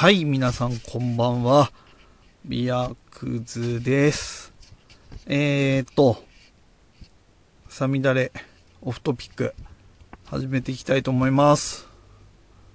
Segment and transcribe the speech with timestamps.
[0.00, 1.70] はい、皆さんこんばんは。
[2.46, 4.50] ビアクズです。
[5.26, 6.24] えーと、
[7.68, 8.32] サミダレ
[8.80, 9.54] オフトピック
[10.24, 11.86] 始めていきたいと思います。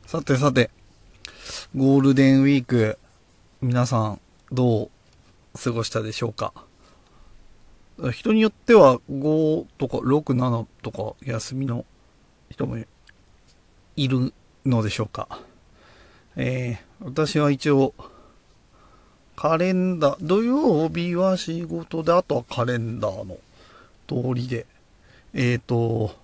[0.05, 0.69] さてさて、
[1.75, 2.99] ゴールデンウィーク、
[3.59, 4.19] 皆さん
[4.51, 4.89] どう
[5.57, 6.53] 過ごしたでしょうか？
[8.11, 11.85] 人によっては5とか6、7とか休みの
[12.51, 12.77] 人も
[13.95, 14.31] いる
[14.63, 15.39] のでしょうか？
[16.37, 17.93] えー、私は一応、
[19.35, 23.37] カレンダー、土曜日は仕事で、あとはカレンダーの
[24.07, 24.65] 通りで、
[25.33, 26.15] えーと、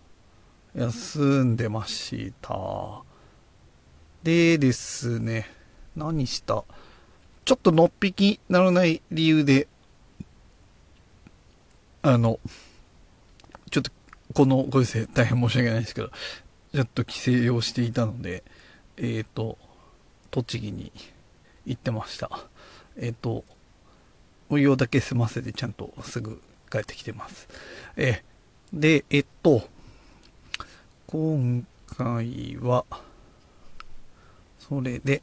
[0.76, 3.04] 休んでました。
[4.24, 5.50] でですね、
[5.96, 6.64] 何した？
[7.44, 9.68] ちょっとのっぴきならない理由で、
[12.02, 12.40] あの、
[13.70, 13.92] ちょっと、
[14.34, 16.10] このご時世大変申し訳ないですけど、
[16.74, 18.44] ちょっと帰省をしていたので、
[18.98, 19.58] えっ、ー、と、
[20.32, 20.92] 栃木に
[21.66, 22.30] 行ってました。
[22.98, 23.44] えっ、と、
[24.50, 27.48] お湯だけ済ませてちゃんとすぐ帰ってきてます。
[27.98, 29.68] えー、で、えっと、
[31.08, 32.86] 今回は、
[34.60, 35.22] それで、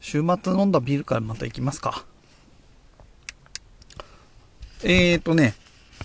[0.00, 2.04] 週末飲んだビールからまた行きますか。
[4.82, 5.54] えーとね、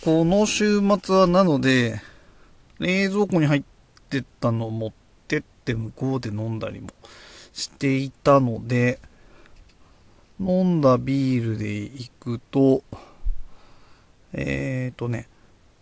[0.03, 2.01] この週末はなので、
[2.79, 3.63] 冷蔵庫に入っ
[4.09, 4.91] てたのを持っ
[5.27, 6.89] てって向こうで飲んだりも
[7.55, 8.99] していたので、
[10.39, 12.83] 飲んだビールで行くと、
[14.33, 15.29] えーとね、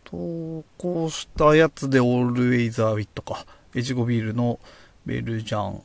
[0.04, 4.60] 投稿したやつでオールウェイザーウィットか、エチゴビールの
[5.08, 5.82] ベルジャン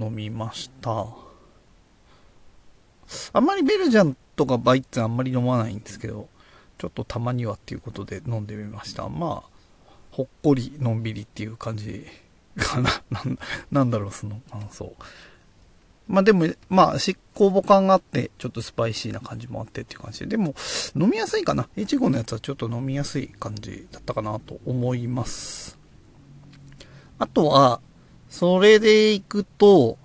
[0.00, 1.06] 飲みました。
[3.32, 6.28] あんまりベルジャンとかバイッツあんまり飲まないんですけど、
[6.78, 9.08] ちょっとたまにはっていうことで飲んでみました。
[9.08, 9.50] まあ、
[10.12, 12.06] ほっこりのんびりっていう感じ
[12.56, 12.90] かな。
[13.70, 14.94] なんだろう、その感想。
[16.08, 20.54] まあでも、まあ、執行母感があって、ちょっとスパイシーな感じもあってっていう感じで、でも、
[20.94, 21.68] 飲みやすいかな。
[21.76, 25.78] いちごのやつはちょっと飲みやすい感じだったかなと思います。
[27.18, 27.80] あとは、
[28.28, 29.98] それでいくと、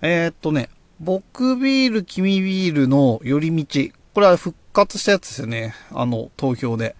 [0.00, 0.68] えー、っとね、
[1.00, 3.92] 僕ビール、君ビールの寄り道。
[4.14, 5.74] これは復活したやつですよね。
[5.92, 6.94] あの、投票で。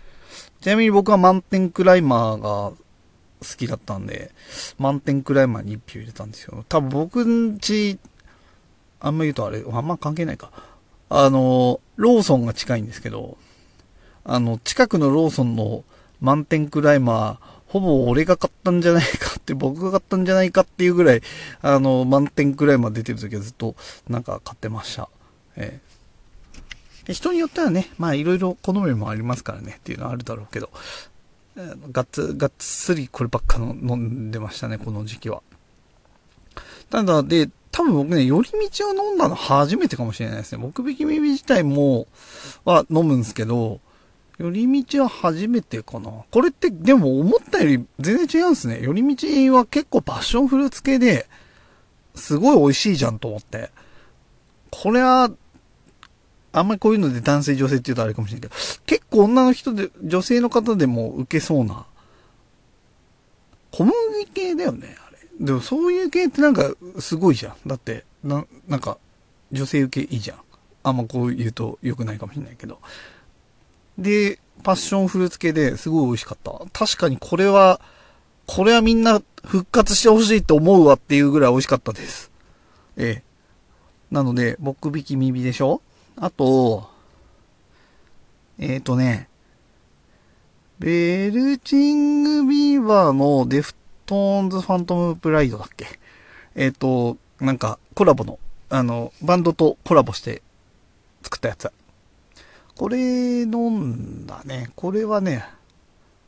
[0.61, 2.73] ちなみに僕は満点クライマーが
[3.41, 4.31] 好きだったんで、
[4.79, 6.65] 満点クライマーに1票入れたんですよ。
[6.69, 7.99] 多分僕んち、
[9.01, 10.51] あんま言うとあれ、あんま関係ないか。
[11.11, 13.39] あの、ローソンが近いんですけど、
[14.25, 15.85] あの、近くのローソンの
[16.21, 21.23] 満点クライマー、ほぼ俺が買ったんじゃないかって、 僕が買ったんじゃないかっていうぐらい、
[21.63, 23.77] あの、満点くらいまで出てる時はずっと、
[24.09, 25.09] なんか買ってました。
[25.57, 25.89] ええ
[27.13, 30.71] 人によってはね、まあいろいろ好みもありますからねっていうのはあるだろうけど、
[31.93, 35.43] がっつ、がっつりこればっかの飲んでましたね、この時期は。
[36.91, 40.59] ただ、で、多分僕ね、寄り道を飲んだの初めてかもしれないですね。
[40.63, 42.07] 僕引き耳自体も、
[42.65, 43.81] は飲むんですけど、
[44.39, 46.11] 寄り道は初めてかな。
[46.31, 48.81] これって、でも思ったより全然違うんですね。
[48.83, 51.29] 寄り道は結構パッションフルーツ系で、
[52.15, 53.71] すごい美味しいじゃんと思って。
[54.71, 55.31] これは、
[56.53, 58.55] あんまりこういうので男性女性って言うとあれかもしれないけど、
[58.87, 61.87] 結構女の人で、女性の方でも受けそうな。
[63.71, 63.95] 小麦
[64.33, 65.19] 系だよね、あれ。
[65.45, 67.69] でもそういう系ってなんかすごいじゃん。
[67.69, 68.99] だって、な、なんか、
[69.53, 70.39] 女性受けいいじゃん。
[70.83, 72.81] あんまこう言うと良くないかもしれないけど。
[73.99, 76.53] で、パッションフルーツ系ですごい美味しかった。
[76.73, 77.81] 確かにこれは、
[78.47, 82.31] これはみんな復活してほしいと思うわっていうぐらい美味しかったです。
[82.97, 83.23] ええ。
[84.11, 85.83] なので、僕引き耳でしょ？
[86.21, 86.89] あと、
[88.59, 89.29] えっ、ー、とね、
[90.81, 93.75] ベルチングビーバーのデフ
[94.05, 95.87] トーンズファントムプライドだっけ？
[96.57, 100.43] えっ、ー、と、なんかコラボの、あの、バンドとコラボして
[101.23, 101.71] 作ったやつ。
[102.75, 104.71] これ飲んだね。
[104.75, 105.45] これはね、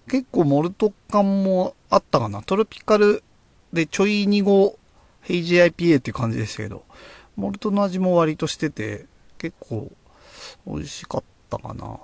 [0.08, 2.42] 結構モルト感もあったかな。
[2.42, 3.24] トロピカル
[3.72, 4.78] でちょい2号
[5.22, 6.84] ヘイジ IPA っていう感じでしたけど、
[7.34, 9.06] モルトの味も割としてて、
[9.40, 9.90] 結構
[10.66, 11.98] 美味しかったかな。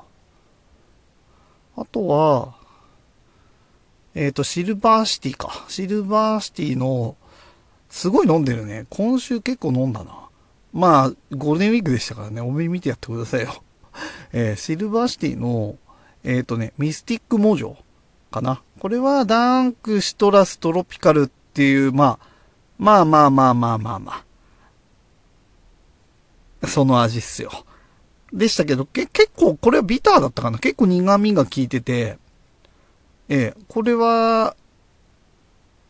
[1.76, 2.54] あとは、
[4.14, 5.66] えっ、ー、と、シルバーシティか。
[5.68, 7.16] シルバーシティの、
[7.90, 8.86] すごい飲んでるね。
[8.88, 10.28] 今週結構飲んだな。
[10.72, 13.62] まあ、ゴールデンウィークでしたからね、大目に見てやってくださいよ。
[14.32, 15.76] えー、シルバーシティの、
[16.24, 17.76] えっ、ー、とね、ミスティックモジョ
[18.30, 18.62] かな。
[18.78, 22.18] これは dank citrus tropical っていう、まあ、
[22.78, 24.25] まあまあまあまあまあまあ。
[26.64, 27.50] その味っすよ。
[28.32, 30.58] でしたけど、け、結構これはビターだったかな。
[30.58, 32.19] 結構苦味が効いてて、
[33.29, 34.56] えー、これは、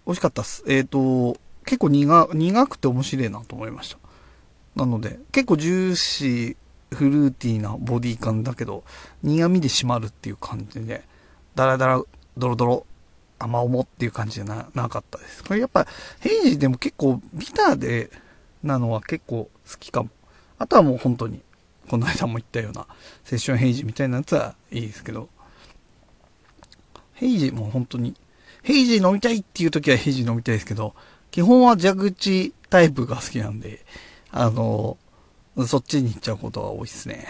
[0.07, 0.63] 美味しかったっす。
[0.67, 3.99] えっ、ー、と、結構苦、苦くて面白いなと思いました。
[4.77, 6.57] なので、結構ジューシー、
[6.95, 8.85] フルーティーなボディ感だけど、
[9.23, 11.03] 苦味で締まるっていう感じで、
[11.55, 12.03] ダラダラ、
[12.37, 12.87] ドロドロ、
[13.39, 15.43] 甘重っていう感じじゃななかったです。
[15.43, 15.87] これやっぱ、
[16.21, 18.11] ヘイジでも結構ビターで、
[18.63, 20.11] なのは結構好きかも。
[20.58, 21.41] あとはもう本当に、
[21.88, 22.87] この間も言ったような、
[23.25, 25.29] セッションヘイジみたいなやつはいいですけど、
[27.14, 28.14] ヘイジも本当に、
[28.62, 30.94] ヘイジ飲みたいっていう時はヘイジ飲みたいですけど、
[31.31, 33.85] 基本は蛇口タイプが好きなんで、
[34.31, 34.99] あの、
[35.67, 37.26] そっちに行っちゃうことが多いですね。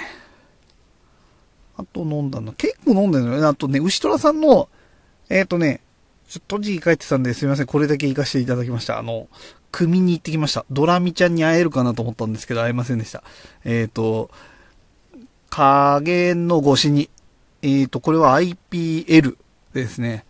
[1.76, 3.48] あと飲んだの、結構飲んでるのよ。
[3.48, 4.68] あとね、牛虎さんの、
[5.28, 5.82] えっ、ー、とね、
[6.28, 7.66] ちょっと字書いてたんですみません。
[7.66, 8.98] これだけ行かせていただきました。
[8.98, 9.28] あの、
[9.70, 10.64] 組に行ってきました。
[10.70, 13.22] ドラミちゃんに会えるかなと思ったんですけど、会えませんでした。
[13.64, 14.30] えっ、ー、と、
[15.50, 17.10] 影の越しに、
[17.62, 19.36] えっ、ー、と、これは IPL
[19.72, 20.24] ですね。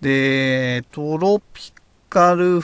[0.00, 1.72] で、トロピ
[2.08, 2.60] カル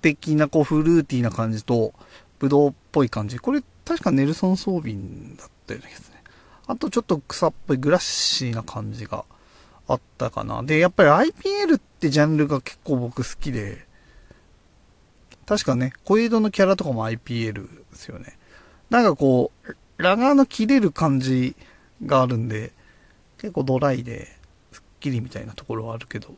[0.00, 1.92] 的なこうフルーティーな感じと、
[2.38, 3.38] ブドウっぽい感じ。
[3.38, 6.22] これ確かネルソン・ソービンだったような気がするね。
[6.66, 9.24] あとちょっと草っぽいグラッシーな感じが
[9.92, 10.62] あったかな。
[10.62, 13.86] で、やっぱり IPL ってジャンルが結構僕好きで、
[15.46, 18.38] 確かね、小江戸のキャラとかも IPL ですよね。
[18.88, 21.54] なんかこう、ラガーの切れる感じ
[22.06, 22.72] があるんで、
[23.38, 24.28] 結構ドライで、
[24.72, 26.34] スッキリみたいなところはあるけど、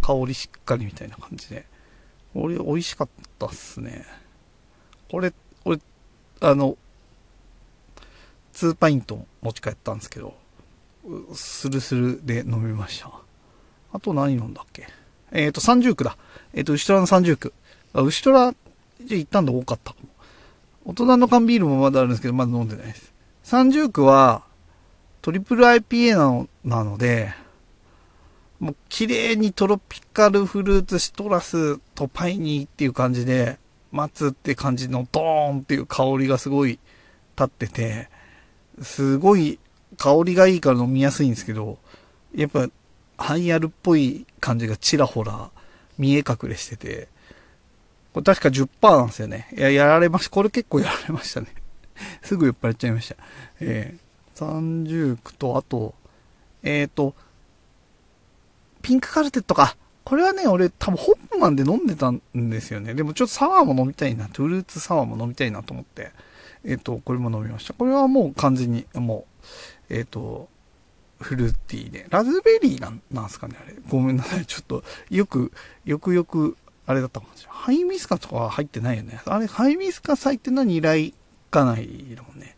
[0.00, 1.66] 香りしっかりみたいな感じで、
[2.34, 3.08] 俺美味しかっ
[3.38, 4.04] たっすね。
[5.10, 5.32] これ、
[5.64, 5.78] 俺、
[6.40, 6.76] あの、
[8.54, 10.34] 2パイント持ち帰ったんですけど、
[11.34, 13.10] スルスルで飲みました。
[13.92, 14.86] あと何飲んだっけ？
[15.32, 16.16] えっ、ー、と、三十区だ。
[16.54, 17.52] えっ、ー、と、牛虎の三十区。
[17.92, 18.52] あ、牛虎、
[19.04, 20.08] じゃ行ったんで多かったかも。
[20.84, 23.12] 大人の缶ビールもまだあるんですけど、まだ飲んでないです。
[23.42, 24.42] 三十区は、
[25.22, 27.32] トリプル IPA なのなので、
[28.60, 33.58] もう綺麗にトロピカルフルーツシトラスとパイニーっていう感じで、
[33.92, 36.78] 待つって感じのドーンっていう香りがすごい
[37.36, 38.08] 立ってて、
[38.82, 39.58] すごい
[39.96, 41.78] 香りがいいから飲みやすいんですけど、
[42.34, 42.68] やっぱ
[43.16, 45.50] ハイアルっぽい感じがちらほら
[45.98, 47.08] 見え隠れしてて、
[48.12, 49.48] これ確か10%なんですよね。
[49.56, 50.30] いや、やられました。
[50.30, 51.48] これ結構やられましたね。
[52.22, 53.16] すぐ酔っ払っちゃいました。
[53.60, 55.94] えー、30区と、あと、
[56.62, 57.14] えっ、ー、と、
[58.82, 59.76] ピンクカルテットか。
[60.04, 62.94] これはね、俺多分ホップマンで飲んでたんですよね。
[62.94, 64.26] でもちょっとサワーも飲みたいな。
[64.26, 66.12] フルーツサワーも飲みたいなと思って、
[66.64, 67.74] えっ、ー、と、これも飲みました。
[67.74, 69.37] これはもう完全に、もう、
[69.90, 70.48] えっ、ー、と、
[71.20, 72.06] フルーティーで。
[72.10, 73.74] ラズベリーなんなんすかね、あれ。
[73.88, 74.46] ごめんなさい。
[74.46, 75.52] ちょっと、よく、
[75.84, 76.56] よくよく、
[76.86, 77.56] あれだったかもしれない。
[77.58, 79.20] ハイビスカとかは入ってないよね。
[79.24, 81.12] あれ、ハイビスカス入ってるのはニライ
[81.50, 82.56] カナイだもんね。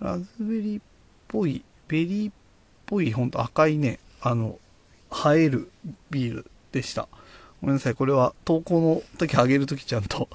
[0.00, 0.82] ラズベリーっ
[1.28, 2.34] ぽい、ベリーっ
[2.86, 4.58] ぽい、ほんと赤いね、あの、
[5.34, 5.70] 映える
[6.10, 7.08] ビールでした。
[7.60, 7.94] ごめんなさい。
[7.94, 10.28] これは投稿の時あげる時ちゃんと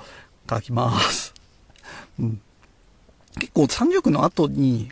[0.50, 1.34] 書きます。
[2.20, 2.42] うん。
[3.40, 4.92] 結構30区の後に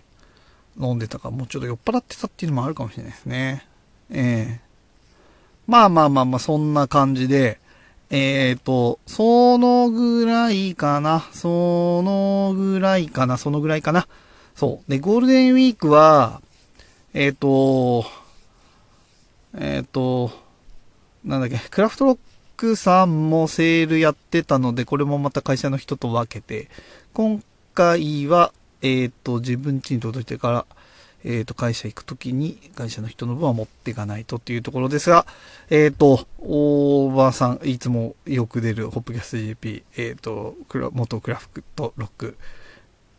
[0.79, 3.67] 飲んでたか、もうちょっと酔っ払ってたっていうのもあるかもしれないですね。
[4.09, 7.59] ええー、まあまあまあまあ、そんな感じで、
[8.09, 11.27] えっ、ー、と、そのぐらいかな。
[11.33, 13.37] そのぐらいかな。
[13.37, 14.07] そのぐらいかな。
[14.55, 14.89] そう。
[14.91, 16.41] で、ゴールデンウィークは、
[17.13, 18.05] えっ、ー、と、
[19.57, 20.31] えっ、と、
[21.25, 22.17] なんだっけ、クラフトロッ
[22.55, 26.69] クさんもセールやってたので、これもまた会社の人と分けて、
[27.13, 27.43] 今
[27.73, 30.65] 回は、えっ、ー、と、自分家に届いてから、
[31.23, 35.25] えっ、ー、と、会社行くときに、会社の人の分は持っていかないとっていうところですが、
[35.69, 40.55] えっ、と、大場さん、いつもよく出るホップキャスト GP、えっ、と、
[40.91, 42.37] 元クラフトロック、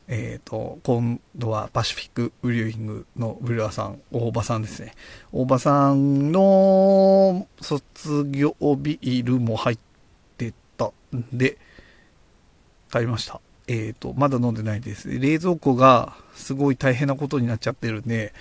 [0.07, 4.95] えっ、と、今度はパシフィックブリューイングのブルワさん、大場さんですね。
[5.33, 9.79] 大場さんの卒業ビールも入っ
[10.39, 11.59] てたんで、
[12.91, 13.41] 買いました。
[13.69, 15.09] えっ、ー、と、まだ飲んでないです。
[15.09, 18.33] 冷蔵庫がすごい大変なことになっちゃってるんで、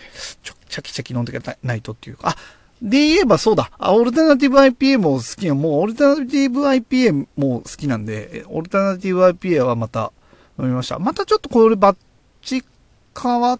[0.41, 2.35] ちょ、チャキチャキ飲んでいないとっていうか、あ、
[2.81, 3.71] で言えばそうだ。
[3.77, 10.13] あオルタナティブ IPA も好きな、もうオルタナティブ IPA も好きなんで、オルタナティブ IPA はまた
[10.57, 10.97] 飲みました。
[10.97, 11.97] またちょっとこれバッ
[12.41, 12.63] チ
[13.19, 13.59] 変わっ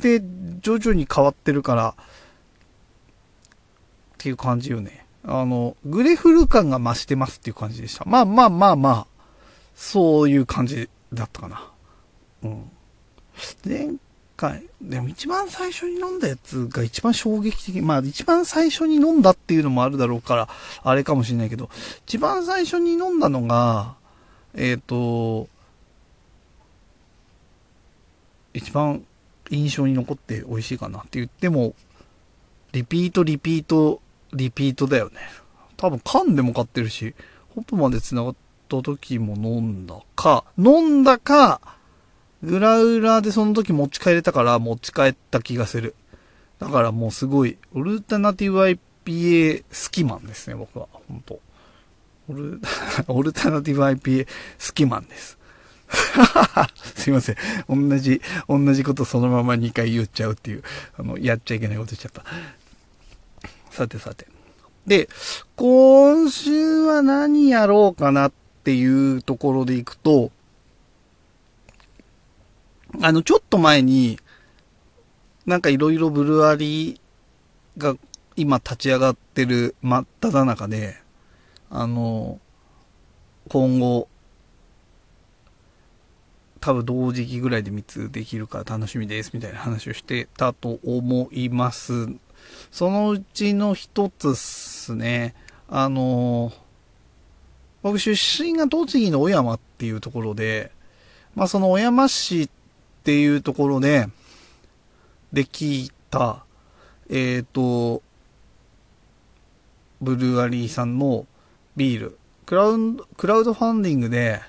[0.00, 0.20] て、
[0.60, 2.04] 徐々に変わってるから、っ
[4.18, 5.06] ていう感じよね。
[5.24, 8.04] あの、グレフル感が増してますっていう感じでした。
[8.04, 9.06] まあまあまあまあ、
[9.74, 11.70] そういう感じだったかな。
[12.42, 12.70] うん。
[13.64, 13.94] 前
[14.36, 17.80] 回、でも一番最初に飲んだやつが一番衝撃的。
[17.80, 20.48] まあ一番最初に飲んだっていうのもあるだろうから、
[20.82, 21.70] あれかもしれないけど、
[22.06, 23.96] 一番最初に飲んだのが、
[24.54, 25.48] えっ、ー、と、
[28.54, 29.04] 一番
[29.50, 31.74] 印象に残って美味しいかなって言っても、
[32.72, 34.00] リピート、リピート、
[34.32, 35.18] リピートだよね。
[35.76, 37.14] 多分缶でも買ってるし、
[37.54, 38.34] ホップマンで繋がっ
[38.76, 41.60] た時も飲んだか、飲んだか、
[42.42, 45.94] グラウラーでその時持ち帰れたから持ち帰った気がする。
[46.58, 50.88] だからもうすごい、オルタナティブ IPA 好きマンですね、僕は。
[51.08, 51.40] 本当
[52.30, 52.60] オル、
[53.08, 55.38] オルタナティブ IPA 好きマンです。
[56.96, 57.36] すいません。
[57.68, 60.62] 同じ、同じことそのまま2回言っちゃうっていう、
[60.98, 62.24] あの、やっちゃいけないこと言っちゃった。
[63.70, 64.26] さてさて。
[64.86, 65.08] で、
[65.56, 70.30] 今週は何やろうかなっっていうところでいくと、
[73.00, 74.20] あの、ちょっと前に、
[75.46, 77.00] なんかいろいろブルワリー
[77.76, 77.96] が
[78.36, 80.94] 今立ち上がってる真っ只中で、
[81.70, 82.38] あの、
[83.48, 84.06] 今後、
[86.60, 92.06] 多分同時期ぐらいで3つできるから楽しみですみたいな話をしてたと思います。
[92.70, 95.34] そのうちの一つっすね。
[95.68, 96.52] あの、
[97.82, 100.70] 僕出身が栃木の小山っていうところで、
[101.34, 102.48] まあその小山市っ
[103.04, 104.08] ていうところで、
[105.32, 106.44] できた、
[107.08, 108.02] えっ、ー、と、
[110.00, 111.26] ブルーアリーさんの
[111.76, 114.40] ビール、クラウド、クラウドファンディングで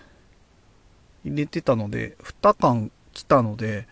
[1.24, 3.88] 入れてたので、2缶来たので、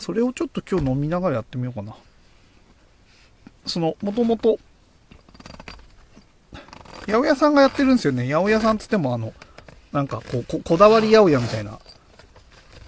[0.00, 1.94] それをちょっと今日飲みながらやってみようかな。
[3.66, 4.58] その、もともと、
[7.06, 8.24] 八百屋さんがやってるんですよね。
[8.26, 9.32] 八百屋さんつってもあの、
[9.92, 11.78] なんかこう、ここだわり八百屋みたいな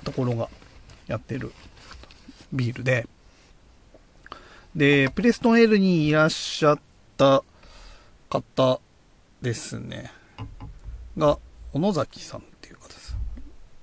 [0.05, 0.49] ところが
[1.07, 1.53] やってる
[2.53, 3.07] ビールで、
[4.75, 6.79] で、プレストン L にいらっしゃっ
[7.17, 7.43] た
[8.29, 8.81] 方
[9.41, 10.13] ですね。
[11.17, 11.39] が、
[11.73, 13.17] 小野崎さんっていう方です。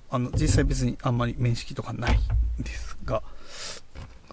[0.09, 2.17] あの、実際別にあんまり面識とかない
[2.59, 3.23] んですが、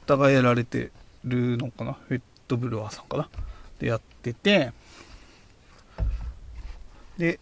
[0.06, 0.90] 方がやられて
[1.24, 3.28] るのかなフェットブルワーさんかな
[3.78, 4.72] でやってて、
[7.18, 7.38] で、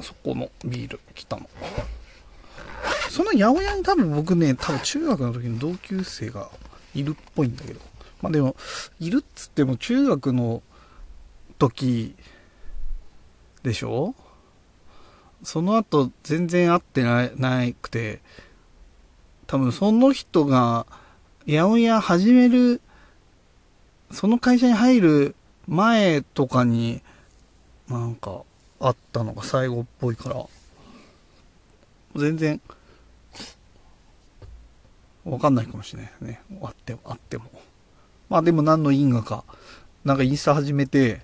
[0.00, 1.48] そこのビール来たの。
[3.10, 6.50] その八百屋に多分僕ね、多分中学の時の同級生が
[6.94, 7.80] いるっぽいんだけど。
[8.22, 8.56] まあでも、
[9.00, 10.62] いるっつっても中学の
[11.58, 12.14] 時
[13.62, 14.14] でしょ？
[15.42, 18.20] その後全然会ってななくて、
[19.46, 20.86] 多分その人が
[21.46, 22.80] 八百屋始める、
[24.10, 25.34] その会社に入る
[25.66, 27.02] 前とかに、
[27.88, 28.42] なんか
[28.80, 30.44] あったのが最後っぽいから、
[32.16, 32.60] 全然
[35.24, 36.40] わかんないかもしれないですね。
[36.62, 37.44] あっても、あっても。
[38.28, 39.44] まあでも何の因果か。
[40.04, 41.20] なんかインスタ始めて、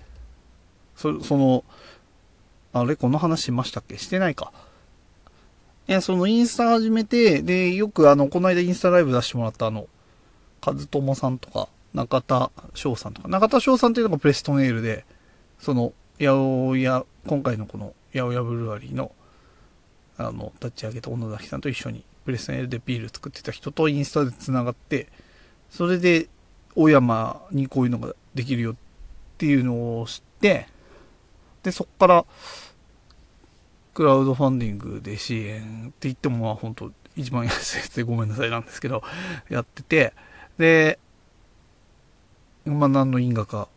[0.95, 1.63] そ、その、
[2.73, 3.97] あれこの話しましたっけ？
[3.97, 4.51] してないか。
[5.87, 9.87] いや、そのインスタ始めて、で、よくあの、この間インスタライブ出してもらったあの、
[10.65, 15.05] 和友さんとか、中田翔さんとか、中田翔さんっていうのがプレストネイルで、
[15.59, 19.11] その、八百屋、今回のこの八百屋ブルワリーの、
[20.17, 25.07] あの、立ち上げた小野崎さんと一緒にプレスネルでビール作ってた人とインスタで繋がって、
[25.69, 26.27] それで、
[26.75, 28.75] 大山にこういうのができるよっ
[29.37, 30.67] ていうのを知って、
[31.63, 32.25] で、そっから、
[33.93, 39.03] クラウドファンディングで支援って言ってもまあ本当一番安いやつでごめんなさいなんですけど、
[39.49, 40.13] やってて、
[40.57, 40.99] で、
[42.65, 43.67] まあ何の因果か、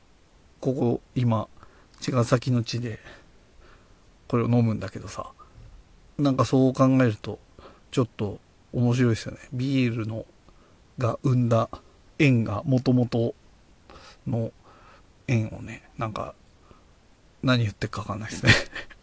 [0.60, 1.48] ここ今、
[2.00, 2.98] 茅ヶ崎の地で、
[4.28, 5.30] これを飲むんだけどさ、
[6.18, 7.38] なんかそう考えると、
[7.90, 8.38] ちょっと
[8.72, 9.38] 面白いですよね。
[9.52, 10.26] ビールの、
[10.98, 11.68] が生んだ
[12.18, 13.32] 縁が元々
[14.26, 14.52] の
[15.28, 16.34] 縁をね、なんか、
[17.42, 18.52] 何言ってるかわかんないですね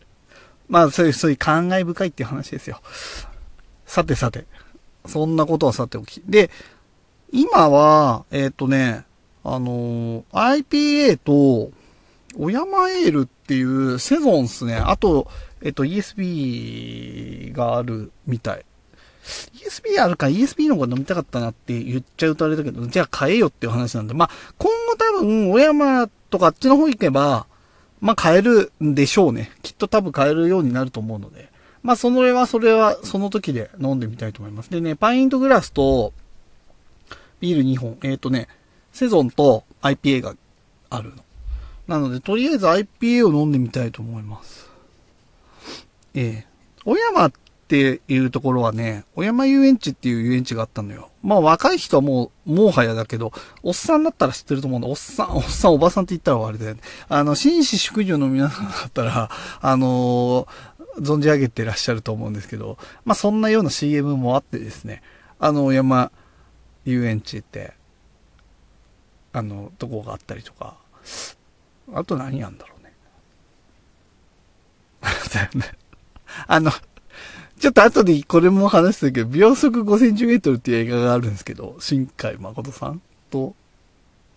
[0.67, 2.81] まあ、そういう、そういう感慨深いっていう話ですよ。
[3.85, 4.45] さてさて。
[5.05, 6.21] そんなことはさておき。
[6.25, 6.49] で、
[7.31, 9.05] 今は、えっ、ー、とね、
[9.43, 11.71] あのー、IPA と、
[12.37, 14.75] 小山エールっていうセゾンっすね。
[14.75, 15.27] あと、
[15.61, 18.65] えっ、と、ESB があるみたい。
[19.23, 27.45] ESP あるか ESP の方が飲みたかったなって言っちゃうとあれだけど、じゃあ買えよっていう話なんで、まあ、今後多分、小山とかあっちの方行けば、
[28.01, 29.51] まあ買えるんでしょうね。
[29.61, 31.53] きっと多分買えるようになると思うので。
[31.83, 34.69] まあ、それは、それは、その時で飲んでみたいと思います。
[34.69, 36.13] でね、パイントグラスと、
[37.41, 38.47] ビール2本、えっ、ー、とね、
[38.93, 40.35] セゾンと IPA が
[40.89, 41.22] あるの。
[41.87, 44.69] なので、とりあえず IPA を飲んでみたいと思います。
[46.13, 47.31] ええー、小山っ
[47.67, 51.09] ていうところはね、小山遊園地っていう遊園地があったのよ。
[51.23, 53.31] まあ若い人はもう、もはやだけど、
[53.63, 54.87] おっさんだったら知ってると思うんだ。
[54.87, 56.81] おっさん、おっさん、おばさんって言ったら終わりだよね。
[57.09, 59.29] あの、紳士淑女の皆さんだったら、
[59.61, 65.01] あのー、存じ上げてらっしゃると思うんですけど、まあそんなような CM もあってですね、
[65.39, 66.11] あの、小山
[66.85, 67.73] 遊園地って、
[69.31, 70.77] あの、とこがあったりとか、
[71.91, 72.93] あと何やんだろうね。
[76.47, 76.71] あの、
[77.59, 83.55] ちょっと後でこれも話したけど、秒速5センチメートルっていう映画があるんですけど、新海誠さんと、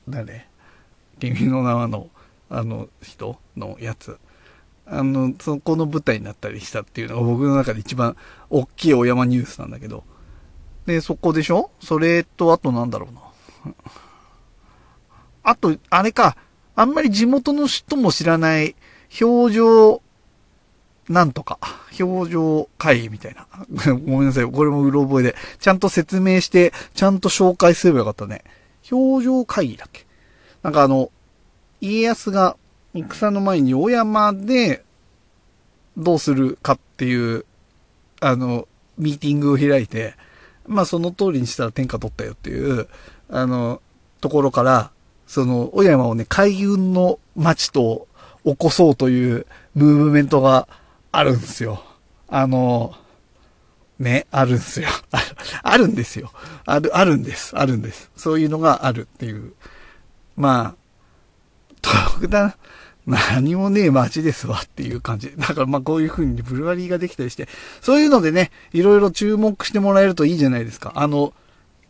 [0.08, 0.46] 誰？
[1.18, 2.08] 君の名はの、
[2.50, 4.18] あの人のやつ。
[4.86, 8.16] あの、そこの舞台になったりしたっていうのが僕の中で一番
[8.50, 10.04] 大きいお山ニュースなんだけど。
[10.84, 11.70] で、そこでしょ？
[11.80, 13.74] それと、あとなんだろうな。
[15.42, 16.36] あと、あれか、
[16.76, 18.76] あんまり地元の人も知らない
[19.20, 20.02] 表情、
[21.08, 21.58] なんとか、
[21.98, 23.46] 表情会議みたいな。
[23.94, 24.44] ごめんなさい。
[24.44, 25.36] これもうろ覚えで。
[25.58, 28.44] ちゃんと説明して、ちゃんと紹介すればよかったね。
[28.90, 30.04] 表情会議だっけ？
[30.62, 31.10] なんかあの、
[31.80, 32.56] 家康が
[32.92, 34.84] 戦の前に小山で
[35.96, 37.44] どうするかっていう、
[38.20, 38.66] あの、
[38.98, 40.14] ミーティングを開いて、
[40.66, 42.88] まあその通りにしたら天下取ったよっていう、
[43.30, 43.80] あの、
[44.20, 44.90] ところから、
[45.26, 48.06] その、小山をね、海運の町と
[48.44, 50.68] 起こそうというムーブメントが
[51.12, 51.82] あるんですよ。
[52.28, 52.94] あの、
[53.98, 54.88] ね、あるんですよ。
[55.62, 56.30] あるんですよ。
[56.64, 57.56] ある、あるんです。
[57.56, 58.10] あるんです。
[58.16, 59.52] そういうのがあるっていう。
[60.36, 60.76] まあ、
[61.80, 62.54] 特段、
[63.06, 65.32] 何もねえ街ですわっていう感じ。
[65.36, 67.48] だからまあこういう風にブルワリーができたりして、
[67.80, 70.92] そういうのでね、いろいろ注目してもらえるといいじゃないですか。
[70.96, 71.32] あの、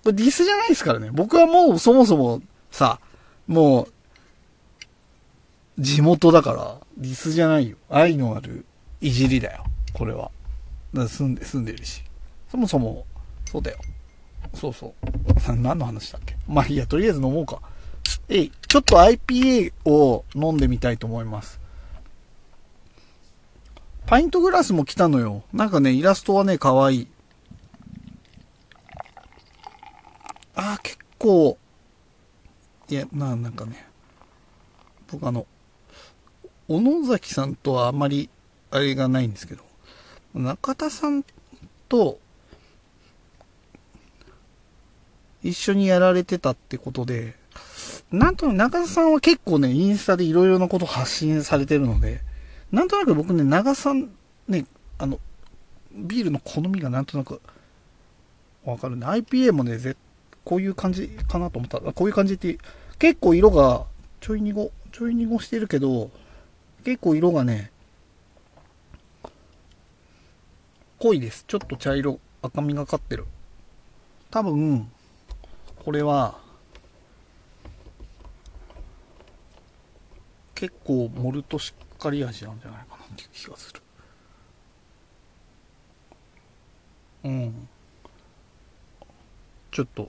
[0.04, 1.10] ディスじゃないですからね。
[1.12, 3.00] 僕はもうそもそもさ、
[3.46, 3.92] もう、
[5.78, 7.76] 地元だから、ディスじゃないよ。
[7.90, 8.64] 愛のある
[9.00, 9.64] いじりだよ。
[9.92, 10.30] これは。
[10.94, 12.02] だ住んで、住んでるし。
[12.50, 13.04] そもそも、
[13.44, 13.78] そうだよ。
[14.54, 15.52] そうそう。
[15.56, 16.36] 何の話だっけ？
[16.48, 17.60] まあいいや、とりあえず飲もうか。
[18.28, 21.60] えい、ちょっと IPA を飲んでみたいと思います。
[24.06, 25.42] パイントグラスも来たのよ。
[25.52, 27.08] なんかね、イラストはね、かわいい。
[30.54, 31.58] あ、結構、
[32.88, 33.86] いや、な、なんかね、
[35.10, 35.46] 僕あの、
[36.68, 38.30] 小野崎さんとはあまり、
[38.70, 39.64] あれがないんですけど、
[40.34, 41.24] 中田さん
[41.88, 42.18] と、
[45.42, 47.34] 一緒にやられてたってことで、
[48.10, 52.20] なんとなく中田さんは結構ね、インスタでいろいろなこと発信されてるので、
[52.70, 54.10] なんとなく僕ね、長さん、
[54.48, 54.66] ね、
[54.98, 55.18] あの、
[55.92, 57.40] ビールの好みがなんとなく
[58.64, 59.06] わかるね。
[59.06, 59.96] IPA もね、ぜ
[60.46, 61.80] こういう感じかなと思った。
[61.80, 62.56] こういう感じって、
[63.00, 63.84] 結構色が
[64.20, 66.12] ちょい濁、ちょい濁してるけど、
[66.84, 67.72] 結構色がね、
[71.00, 71.44] 濃いです。
[71.48, 73.26] ちょっと茶色、赤みがかってる。
[74.30, 74.88] 多分、
[75.84, 76.38] これは、
[80.54, 83.82] 結構モルトしっかり味なんじゃないかなっていう気がする
[87.24, 87.68] うん
[89.70, 90.08] ちょっと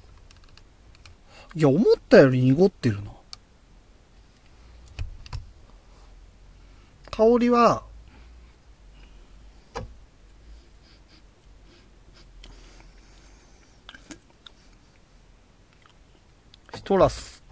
[1.58, 3.12] いや思ったより濁ってるな
[7.10, 7.82] 香りは
[16.76, 17.44] シトラス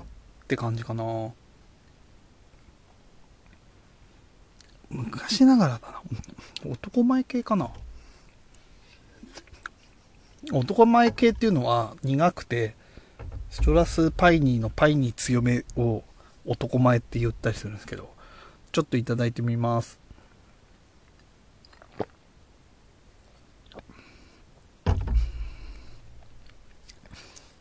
[0.44, 1.32] って感じかな
[4.92, 5.92] 昔ながらだ
[6.64, 6.72] な。
[6.72, 7.72] 男前系かな。
[10.54, 12.76] 男前系っていうのは苦くて、
[13.56, 16.04] ストラスパイニーのパイニー強めを
[16.46, 18.10] 男前って言ったりするんですけど、
[18.74, 19.98] ちょっといただいてみます。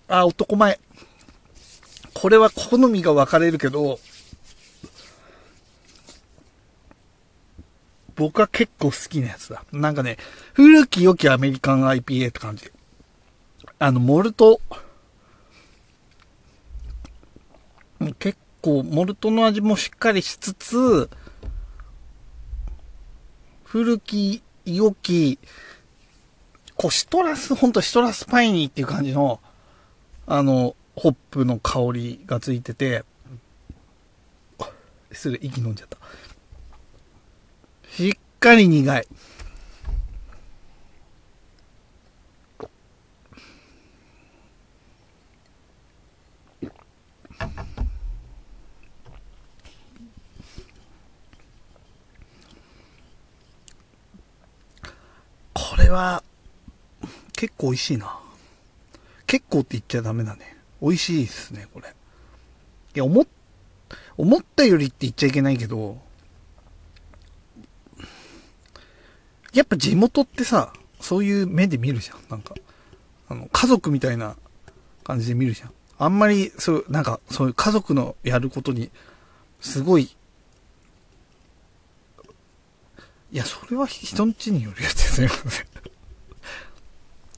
[0.09, 0.81] あ、男前。
[2.13, 4.01] これは好みが分かれるけど、
[8.17, 9.65] 僕は結構好きなやつだ。
[9.71, 10.17] なんかね、
[10.55, 12.73] 古き良きアメリカン IPA って感じ。
[13.79, 14.61] あの、モルト、
[18.13, 21.09] 結構、モルトの味もしっかりしつつ、
[23.65, 25.39] 古き良き、
[26.77, 29.41] こう、シトラス、ほんとシトラスパイニーっていう感じの、
[30.27, 33.05] あの、ホップの香りがついてて、
[35.13, 35.99] 失礼、息飲んじゃった。
[37.91, 39.07] しっかり苦い。
[55.53, 56.23] これは、
[57.33, 58.19] 結構美味しいな。
[59.27, 60.57] 結構って言っちゃダメだね。
[60.81, 61.89] 美味しいですね、これ。
[61.89, 63.27] いや、思っ、
[64.17, 65.99] 思ったよりって言っちゃいけないけど、
[69.53, 72.19] やっぱ地元ってさ、そういう目で見るじゃん。
[72.29, 72.55] なんか、
[73.29, 74.37] あの、家族みたいな
[75.05, 75.73] 感じで見るじゃん。
[75.99, 78.91] あんまり、そう、なんか、そういう家族のやることに、
[79.61, 80.17] すごい、
[83.33, 85.74] いや、それは人んちによるやつですね。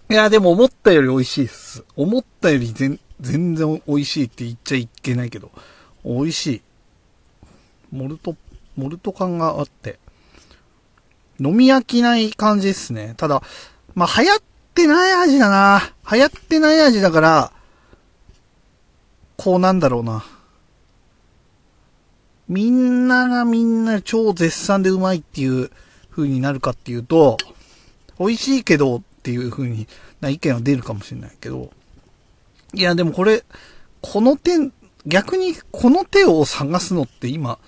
[0.09, 1.85] いや、でも思ったより美味しいっす。
[1.97, 5.51] 思ったより全全然美味しいって言っちゃいけないけど、
[6.05, 6.63] 美味しい。
[7.91, 8.37] モルト、
[8.77, 9.99] モルト感があって、
[11.41, 13.15] 飲み飽きない感じですね。
[13.17, 13.43] ただ、
[13.95, 14.43] まあ、流行っ
[14.75, 15.83] てない味だな。
[16.11, 17.53] 流行ってない味だから、
[19.37, 20.25] こうなんだろうな。
[22.49, 25.71] みんながみんな超絶賛でうまいっていう
[26.11, 27.39] 風になるかっていうと、
[28.19, 29.89] 美味しいけどっていう風に
[30.21, 31.73] な意見は出るかもしれないけど、
[32.75, 33.43] いやでもこれ、
[34.01, 34.53] この手、
[35.05, 37.59] 逆にこの手を探すのって今、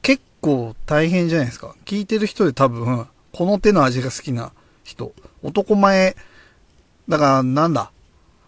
[0.00, 1.74] 結構大変じゃないですか。
[1.84, 4.52] 聞いてる人で多分、この手の味が好きな
[4.84, 6.14] 人、男前、
[7.08, 7.90] だからなんだ、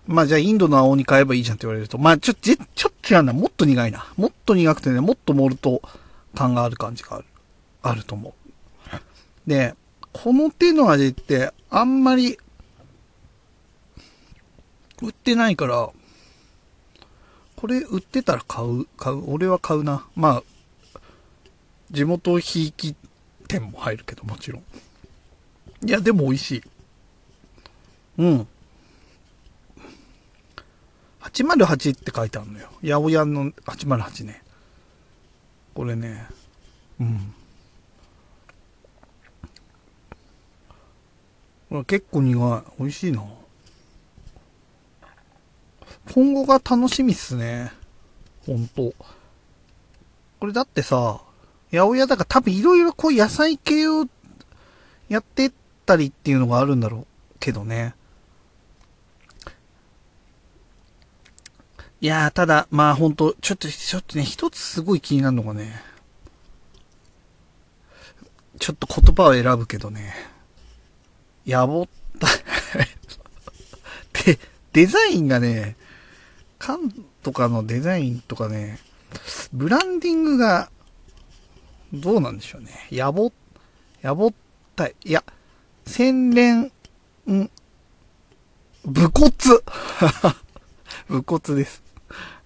[0.06, 3.32] まあじゃあインドの青に買えばいいじゃんって言われると、まあちょ、ちょ、ちょっと違うんだ。
[3.32, 4.06] もっと苦いな。
[4.16, 5.82] もっと苦くてね、もっとモルト
[6.36, 7.24] 感がある感じがある。
[7.82, 9.50] あると思う。
[9.50, 9.74] で、
[10.12, 12.36] この手の味ってあんまり
[15.00, 15.90] 売ってないから、
[17.56, 19.30] これ売ってたら買う、買う。
[19.30, 20.06] 俺は買うな。
[20.16, 21.00] まあ、
[21.90, 22.96] 地元ひいき
[23.48, 24.62] 店も入るけど、もちろん。
[25.86, 26.62] いや、でも美味しい。
[28.18, 28.48] うん。
[31.20, 32.68] 808って書いてあるのよ。
[32.82, 34.42] 八百屋の808ね。
[35.74, 36.26] これね、
[36.98, 37.34] うん。
[41.70, 42.72] これ結構苦い。
[42.78, 43.24] 美味しいな。
[46.12, 47.72] 今後が楽しみっすね。
[48.44, 48.92] ほんと。
[50.40, 51.20] これだってさ、
[51.70, 54.06] 八百屋だから多分いろいろこう野菜系を
[55.08, 55.52] やってっ
[55.86, 57.06] たりっていうのがあるんだろう
[57.38, 57.94] けどね。
[62.00, 65.82] いやー、ただ、まあほんと、ちょっと、ちょっとね、一つすごい気になるのがね、
[68.58, 70.14] ちょっと言葉を選ぶけどね、
[71.50, 71.88] やぼっ
[72.20, 72.28] た
[74.24, 74.38] で、
[74.72, 75.74] デザインがね、
[76.60, 76.92] 缶
[77.24, 78.78] とかのデザインとかね、
[79.52, 80.70] ブランディングが、
[81.92, 82.86] どうなんでしょうね。
[82.92, 83.32] やぼ、
[84.00, 84.34] やぼっ
[84.76, 84.94] たい。
[85.04, 85.24] いや、
[85.86, 86.70] 洗練、
[87.28, 87.50] ん、
[88.84, 89.32] 武骨
[91.10, 91.82] 武骨です。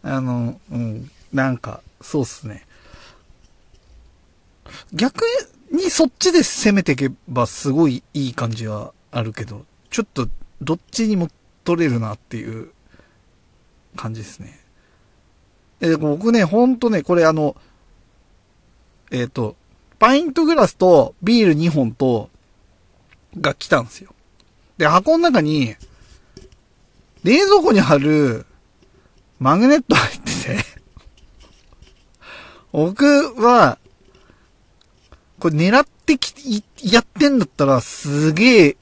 [0.02, 2.66] あの、うん、なんか、そうっすね。
[4.94, 5.22] 逆
[5.70, 10.28] にそっちで攻めていけばすごいいい感じはあるけど、ちょっと
[10.60, 11.28] どっちにも
[11.62, 12.70] 取れるなっていう
[13.96, 14.58] 感じですね。
[15.80, 17.54] え、僕ね、ほんとね、これあの、
[19.12, 19.54] えっ、ー、と、
[20.00, 22.28] パイントグラスとビール2本と、
[23.40, 24.14] が来たんですよ。
[24.78, 25.76] で、箱の中に、
[27.22, 28.46] 冷蔵庫に貼る
[29.38, 30.64] マグネット入ってて
[32.72, 33.06] 僕
[33.40, 33.78] は、
[35.38, 38.76] これ狙ってき、やってんだったらすげえ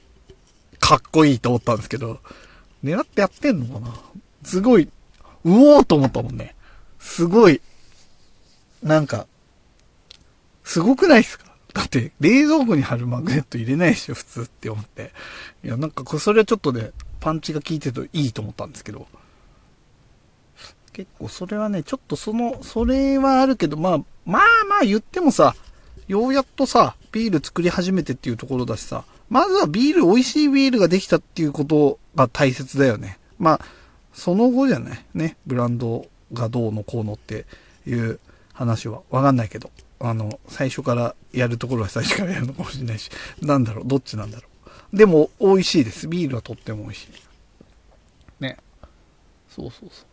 [0.85, 2.19] かっこいいと思ったんですけど、
[2.83, 3.93] 狙ってやってんのかな？
[4.43, 4.89] すごい、
[5.45, 6.55] うおーと思ったもんね。
[6.99, 7.61] すごい、
[8.81, 9.25] なんか、
[10.65, 11.45] すごくないですか？
[11.73, 15.13] だって、冷蔵庫に貼るマグネット入れないでしょ、普通って思って。
[15.63, 16.91] いや、なんか、それはちょっとね、
[17.21, 19.07] パンチが効いてるといいと思ったんですけど。
[20.91, 25.55] 結構それはね、ちょっとその、それはあるけど、まあ、まあまあ言ってもさ、
[26.07, 33.17] ようやっとさ、ビール作り始めてっていうところだしさ、まずはビール、美味しいビールができたっていうことが大切だよね。
[33.39, 33.65] まあ、
[34.13, 35.05] その後じゃない？
[35.15, 37.47] ね、ブランドがどうのこうのって
[37.87, 38.19] いう
[38.53, 43.09] 話はわかんないけど、あの、最初からやるところは最初からやるのかもしれないし、
[43.41, 44.47] なんだろう、どっちなんだろ
[44.93, 44.95] う？
[44.95, 46.07] でも、美味しいです。
[46.07, 48.43] ビールはとっても美味しい。
[48.43, 48.57] ね？
[49.49, 50.05] そうそうそう。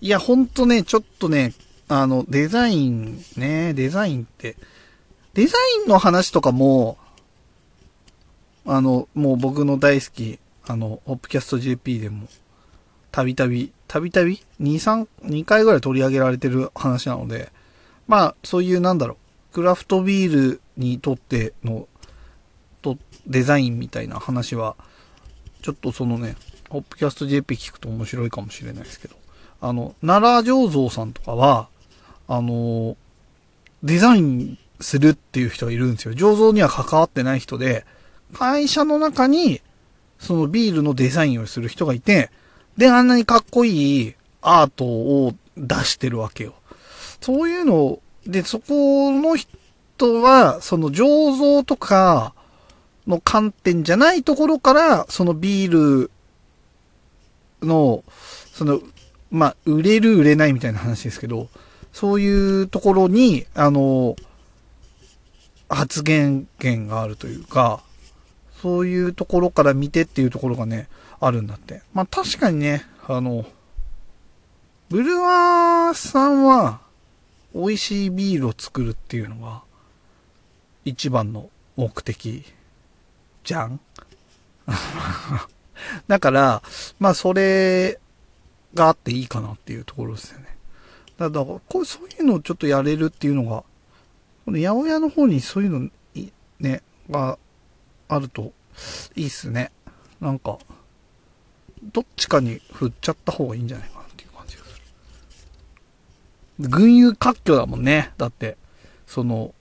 [0.00, 1.54] いや、ほんとね、ちょっとね、
[1.88, 4.56] あの、デザイン、ね、デザインって、
[5.32, 6.98] デザインの話とかも、
[8.66, 12.28] あの、もう僕の大好き、あの、ホップキャスト JP でも、
[13.10, 17.52] たびたび、たびたび、2、3、2回ぐらい取り上げられてる話なので、
[18.06, 19.14] まあ、そういうなんだろ
[19.50, 21.88] う、クラフトビールにとっての、
[22.82, 24.76] と、デザインみたいな話は、
[25.62, 26.36] ちょっとそのね、
[26.68, 29.16] ホップキャスト JP 聞くと面白いかもしれないですけど、
[29.60, 31.68] あの、奈良醸造さんとかは、
[32.26, 32.96] あの、
[33.82, 36.14] デザインするっていう人がいるんですよ。
[36.14, 37.86] 醸造には関わってない人で、
[38.34, 39.60] 会社の中に、
[40.18, 42.30] そのビールのデザインをする人がいて、
[42.76, 46.54] で、あんなにかっこいいアートを出してるわけよ。
[47.20, 52.34] そういうので、そこの人は、その醸造とか
[53.06, 55.70] の観点じゃないところから、そのビー
[56.02, 56.10] ル
[57.62, 58.04] の、
[58.52, 58.80] その
[59.34, 61.48] まあ、売れる売れないみたいな話ですけど、
[61.92, 64.14] そういうところに、あの、
[65.68, 67.82] 発言権があるというか、
[68.64, 70.88] そういうところから見てっていうところがね、
[71.20, 71.82] あるんだって。
[71.92, 73.44] まあ確かにね、あの、
[74.88, 76.80] ブルワーさんは、
[77.54, 79.60] 美味しいビールを作るっていうのが、
[80.86, 82.42] 一番の目的、
[83.44, 83.80] じゃん
[86.08, 86.62] だから、
[86.98, 88.00] まあそれ
[88.72, 90.56] があっていいかなっていうところですよね。
[91.18, 93.62] だから、こうそういうのをちょっとやれるっていうのが、
[94.46, 95.90] この八百屋の方にそういうの、
[96.60, 97.38] ね、が
[98.08, 98.52] あると
[99.16, 99.70] いいっすね。
[100.20, 100.58] なんか、
[101.92, 104.80] どっちかに振っちゃった方がいいんじゃないかなっていう感じがす
[106.60, 106.68] る。
[106.68, 108.12] 群雄割拠だもんね。
[108.16, 108.56] だって、
[109.06, 109.54] その、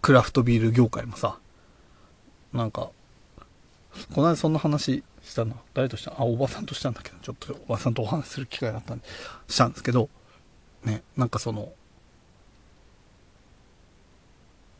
[0.00, 1.38] クラフトビール業界もさ、
[2.52, 2.90] なんか、
[4.14, 6.12] この間そんな話したの、誰とした？
[6.12, 9.04] あ、おばさんとしたんだけど、ちょっとおばさんとお話しする機会があったんで、
[9.48, 10.08] したんですけど、
[10.84, 11.72] ね、なんかその、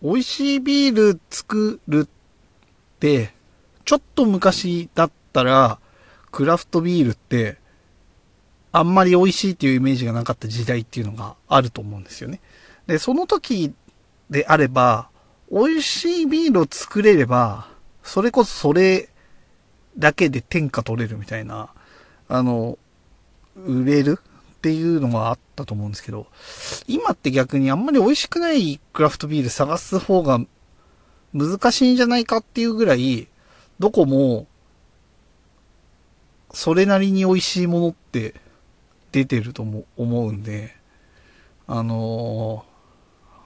[0.03, 2.09] 美味しいビール作るっ
[3.01, 3.33] て、
[3.85, 5.79] ちょっと昔だったら、
[6.31, 7.59] クラフトビールって、
[8.71, 12.41] あんまり美味しいっていうイメージがなかった時代っていうのがあると思うんですよね。
[12.87, 13.75] で、その時
[14.31, 15.09] であれば、
[15.51, 17.69] 美味しいビールを作れれば、
[18.03, 19.09] それこそそれ
[19.99, 21.71] だけで天下取れるみたいな、
[22.29, 22.79] あの、
[23.57, 24.21] 売れる
[24.59, 26.27] っていうのがあったと思うんですけど、
[26.89, 30.41] 今って逆にあんまり美味しくないクラフトビール探す方が
[31.33, 33.29] 難しいんじゃないかっていうぐらい、
[33.79, 34.49] どこも、
[36.53, 38.35] それなりに美味しいものって
[39.13, 40.75] 出てるとも思うんで、
[41.69, 42.65] あの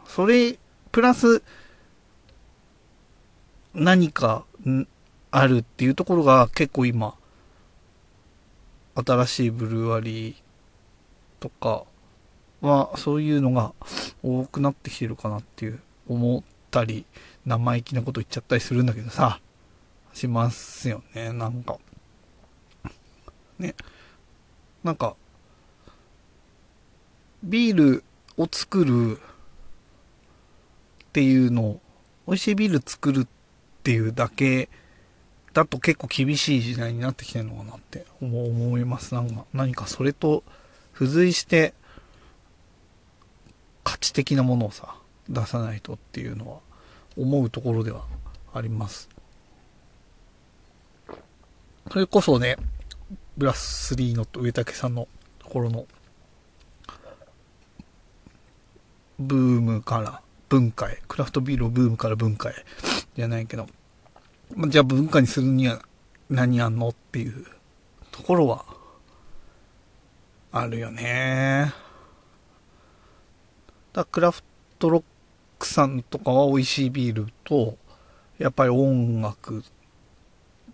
[0.06, 0.58] ー、それ、
[0.92, 1.42] プラス、
[3.74, 4.46] 何か
[5.30, 7.16] あるっていうところが結構今、
[8.94, 10.41] 新しいブルワリー
[11.42, 11.84] とか
[12.60, 13.74] は、そういうのが
[14.22, 17.04] 多くなってきてるかなっていう思ったり、
[17.44, 19.40] 生意気なこと言っちゃったりするんだけどさ、
[20.14, 21.78] しますよね、なんか。
[23.58, 23.74] ね。
[24.84, 25.16] なんか、
[27.42, 28.04] ビール
[28.36, 29.20] を作るっ
[31.12, 31.80] ていうのを、
[32.28, 33.26] 美味しいビール作るっ
[33.82, 34.68] ていうだけ
[35.52, 39.12] だと結構厳しい時代になってきてるのかなって思います。
[39.14, 40.44] なんか、何かそれと
[40.92, 41.74] 付随して、
[43.84, 44.94] 価値的なものをさ、
[45.28, 46.58] 出さないとっていうのは
[47.16, 48.06] 思うところでは
[48.54, 49.08] あります。
[51.90, 52.56] それこそね、
[53.36, 55.86] ブラス3の上竹さんのところの、
[59.18, 62.54] ブームから文化へ、クラフトビールをブームから文化へ、
[63.16, 63.66] じゃないけど、
[64.54, 65.82] まじゃあ文化にするには
[66.28, 67.46] 何やんのっていう
[68.10, 68.64] ところは、
[70.54, 71.72] あるよね。
[73.94, 74.42] だクラフ
[74.78, 75.04] トロッ
[75.58, 77.78] クさんとかは美味しいビールと、
[78.38, 79.62] やっぱり音楽っ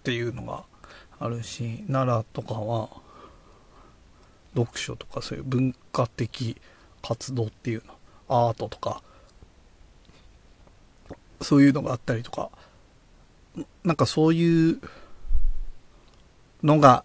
[0.03, 0.64] ていうのが
[1.21, 2.88] あるし、奈良とかは、
[4.57, 6.61] 読書とかそういう文化的
[7.01, 7.95] 活動っていうの、
[8.29, 9.01] アートとか、
[11.41, 12.51] そういうのがあったりとか、
[13.85, 14.81] なんかそういう
[16.64, 17.05] のが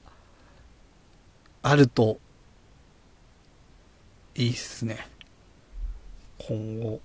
[1.62, 2.20] あると
[4.36, 5.08] いいっすね。
[6.39, 7.00] 今後。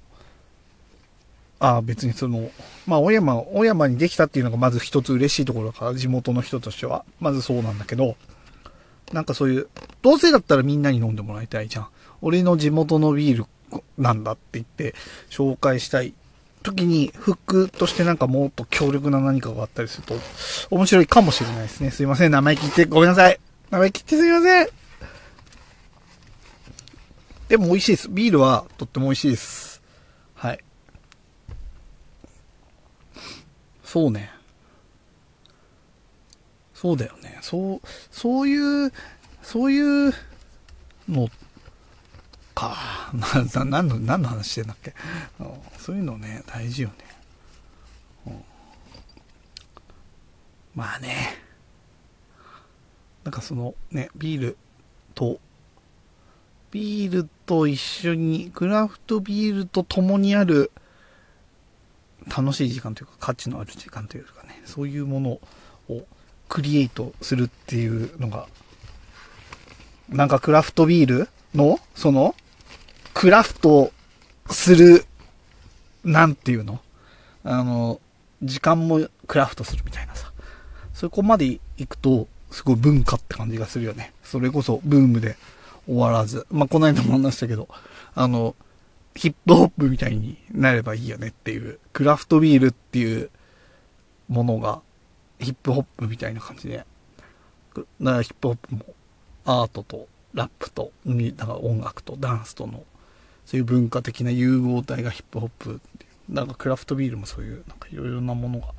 [1.61, 2.51] ああ、別にその、
[2.87, 7.05] まあ、小山、小山にできたっていうのがまず一つ嬉しいところだから、地元の人としては。
[7.21, 8.17] まずそうなんだけど、
[9.13, 9.69] なんかそういう、
[10.03, 11.89] どうせだったらみんなに飲んでもらいたいじゃん。
[12.21, 13.47] 俺の地元のビール
[13.97, 14.95] なんだって言って
[15.31, 16.15] 紹介したい
[16.63, 20.15] 時にフックとしてなんかもっと強力な何かがあったりすると
[20.71, 21.91] 面白いかもしれないですね。
[21.91, 22.31] すいません。
[22.31, 23.39] 名前切ってごめんなさい。
[23.71, 24.69] 名前切ってすいません。
[27.49, 28.09] でも美味しいです。
[28.11, 29.83] ビールはとっても美味しいです。
[30.35, 30.59] はい。
[33.83, 34.31] そうね。
[36.75, 37.39] そうだよね。
[37.41, 37.81] そう、
[38.11, 38.93] そういう、
[39.43, 40.13] そういう
[41.09, 41.29] の
[42.55, 42.77] か。
[43.15, 44.95] な、な、何の、何の話してんだっけ？
[45.79, 46.95] そういうのね、大事よね。
[48.27, 48.45] うん、
[50.75, 51.39] まあね。
[53.25, 54.57] なんかそのね、ビール
[55.15, 55.41] と
[56.71, 60.71] ビールと一緒に、クラフトビールと共にある
[62.35, 65.31] 楽しい時間というか価値のある時間というかね、そういうもの
[65.89, 66.05] を
[66.49, 68.47] クリエイトするっていうのが、
[70.09, 72.35] なんかクラフトビールの、その、
[73.15, 73.93] クラフト
[74.51, 75.05] する、
[76.05, 76.81] なんていうの？
[77.45, 78.01] あの、
[78.43, 80.33] 時間もクラフトするみたいなさ。
[80.95, 84.13] そこまで行くと、すごい文化って感じがするよね。
[84.23, 85.37] それこそブームで
[85.89, 86.47] 終わらず。
[86.51, 87.67] まあ、この間も話したけど、
[88.15, 88.55] あの、
[89.15, 93.31] ヒップホップみたいになればいいよねっていう、クラフトビールっていう
[94.29, 94.81] ものが
[95.41, 96.85] ヒップホップみたいな感じで、
[97.75, 98.85] だからヒップホップも
[99.45, 102.85] アートとラップと、だから音楽とダンスとの、
[103.47, 106.35] そういう文化的な融合体がヒップホップっていう。
[106.35, 108.75] なんかクラフトビールもそういう、なんかいろいろなものが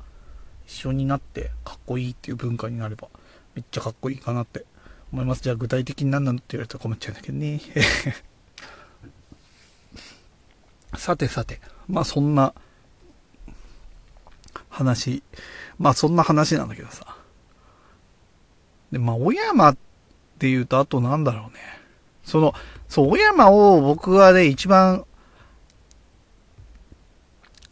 [0.66, 3.08] 一緒になってかっこいいっていう文化になれば、
[3.56, 4.64] めっちゃかっこいいかなって
[5.12, 5.42] 思います。
[5.42, 7.60] じゃあ具体的に何なのって言われたら困っちゃうんだけどね。
[10.96, 12.52] さてさて、まあそんな
[14.68, 15.22] 話、
[15.78, 17.16] まあそんな話なんだけどさ。
[18.92, 19.76] で、まあ小山っ
[20.38, 21.60] て言うとあとなんだろうね。
[22.24, 22.54] その、
[22.88, 25.04] そう、小山を僕はね、一番、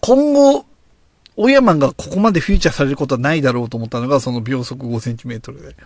[0.01, 0.67] 今後、
[1.37, 5.77] 小山がここまでフューチャーされることはないだろうと思ったのが、その秒速5センチメートルで。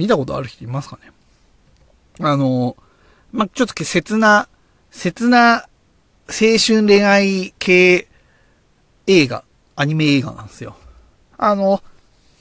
[0.00, 1.12] 見たことある人いますかね？
[2.20, 2.74] あの、
[3.32, 4.48] まあ、ちょっと切な、
[4.90, 5.66] 切な
[6.26, 8.08] 青春恋愛系
[9.06, 9.44] 映画、
[9.76, 10.74] アニメ映画なんですよ。
[11.36, 11.82] あの、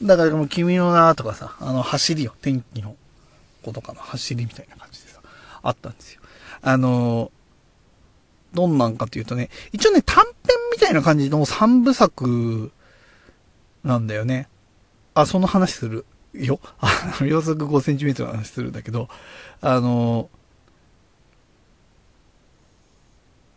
[0.01, 2.95] だからもう君の名とかさ、あの走りよ、天気の
[3.61, 5.19] 子とかの走りみたいな感じでさ、
[5.61, 6.21] あったんですよ。
[6.61, 7.31] あの、
[8.53, 10.33] どんなんかっていうとね、一応ね、短編
[10.71, 12.71] みたいな感じの三部作
[13.83, 14.47] なんだよね。
[15.13, 16.59] あ、その話するよ。
[16.79, 19.09] あの、秒速5センチメートルの話するんだけど、
[19.61, 20.29] あの、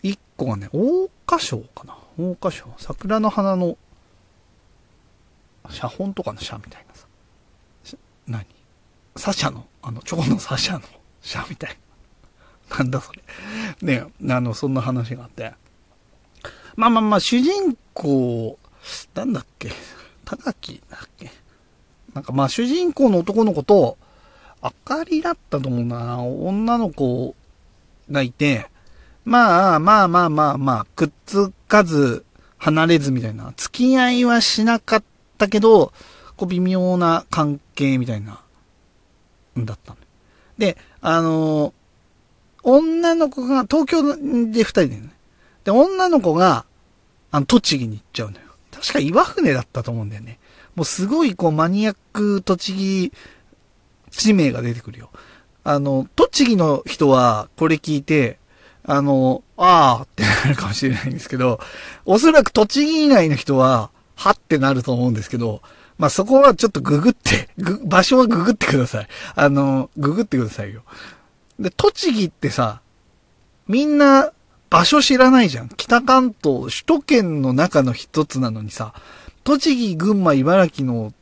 [0.02, 1.96] 一個がね、桜花賞かな。
[2.16, 2.74] 桜花賞。
[2.78, 3.76] 桜の花の、
[5.70, 7.06] 写本とかの写みたいなさ。
[8.26, 8.46] 何？
[9.16, 10.80] サシャの、あの、蝶のサシャの
[11.20, 11.76] 写みたい
[12.70, 12.78] な。
[12.78, 13.22] なんだそれ。
[13.82, 15.52] ねあの、そんな話があって。
[16.76, 18.58] まあまあまあ、主人公、
[19.14, 19.70] なんだっけ？
[20.24, 21.30] 高木だっけ？
[22.14, 23.96] なんかまあ主人公の男の子と、
[24.61, 26.22] あかりだったと思うな。
[26.22, 27.35] 女の子
[28.11, 28.66] がいて、
[29.25, 32.25] まあまあまあまあまあ、くっつかず
[32.59, 33.53] 離れずみたいな。
[33.57, 35.05] 付き合いはしなかっ
[35.38, 35.92] たけど、
[36.37, 38.40] こう微妙な関係みたいな、
[39.57, 39.98] だったの。
[40.59, 41.75] で、あの、
[42.62, 44.03] 女の子が、東京
[44.53, 45.11] で二人でね。
[45.64, 46.64] で、女の子が、
[47.31, 48.46] あの、栃木に行っちゃうのよ。
[48.70, 50.38] 確か岩船だったと思うんだよね。
[50.74, 53.12] もうすごいこうマニアック栃木
[54.11, 55.11] 地名が出てくるよ。
[55.64, 58.38] あの、栃木の人はこれ聞いて、
[58.85, 61.61] あの、あーってなるかもしれないんですけど、
[62.04, 65.62] おそらく栃木以外の人は、はってなると思うんですけど、
[65.98, 67.48] まあ、そこはちょっとググって、
[67.85, 69.08] 場所はググってください。
[69.35, 70.82] あの、ググってくださいよ。
[71.61, 72.80] で、栃木ってさ、
[73.68, 74.32] みんな
[74.68, 75.68] 場所知らないじゃん。
[75.68, 78.94] 北関東、首都圏の中の一つなのにさ、
[79.44, 81.12] 栃木、群馬、茨城の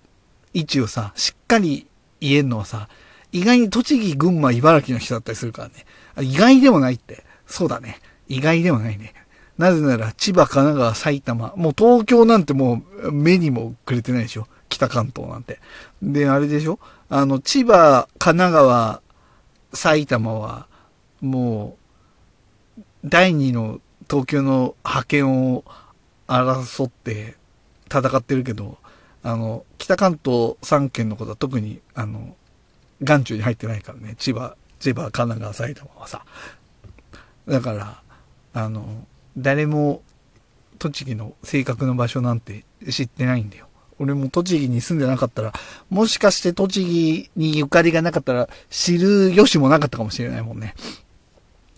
[0.53, 1.87] 位置をさ、しっかり
[2.21, 2.89] 言えんのはさ、
[3.33, 5.87] 意外に栃木、群馬、茨城の人だったりするからね。
[6.21, 7.25] 意外でもないって。
[7.47, 8.01] そうだね。
[8.29, 9.15] 意外でもないね。
[9.57, 11.53] なぜなら、千葉、神奈川、埼玉。
[11.57, 14.47] もう東京なんてもう目にもくれてないでしょ。
[14.69, 15.61] 北関東なんて。
[16.03, 16.79] で、あれでしょ
[17.09, 19.03] あの、千葉、神奈川、
[19.73, 20.67] 埼玉は、
[21.21, 21.77] も
[22.79, 25.65] う、第二の東京の派遣を
[26.27, 27.37] 争って
[27.93, 28.79] 戦ってるけど、
[29.23, 32.35] あの、北関東3県のことは特に、あの、
[33.03, 34.15] 眼中に入ってないからね。
[34.19, 36.25] 千葉、千葉、神奈川、埼玉はさ。
[37.47, 38.03] だから、
[38.53, 40.03] あの、誰も
[40.79, 43.67] 栃木の正確な場所なんて知ってないんだよ。
[43.99, 45.53] 俺も栃木に住んでなかったら、
[45.91, 50.75] もしかして栃木にゆかりがなかったら、知る由もなかったかもしれないもんね。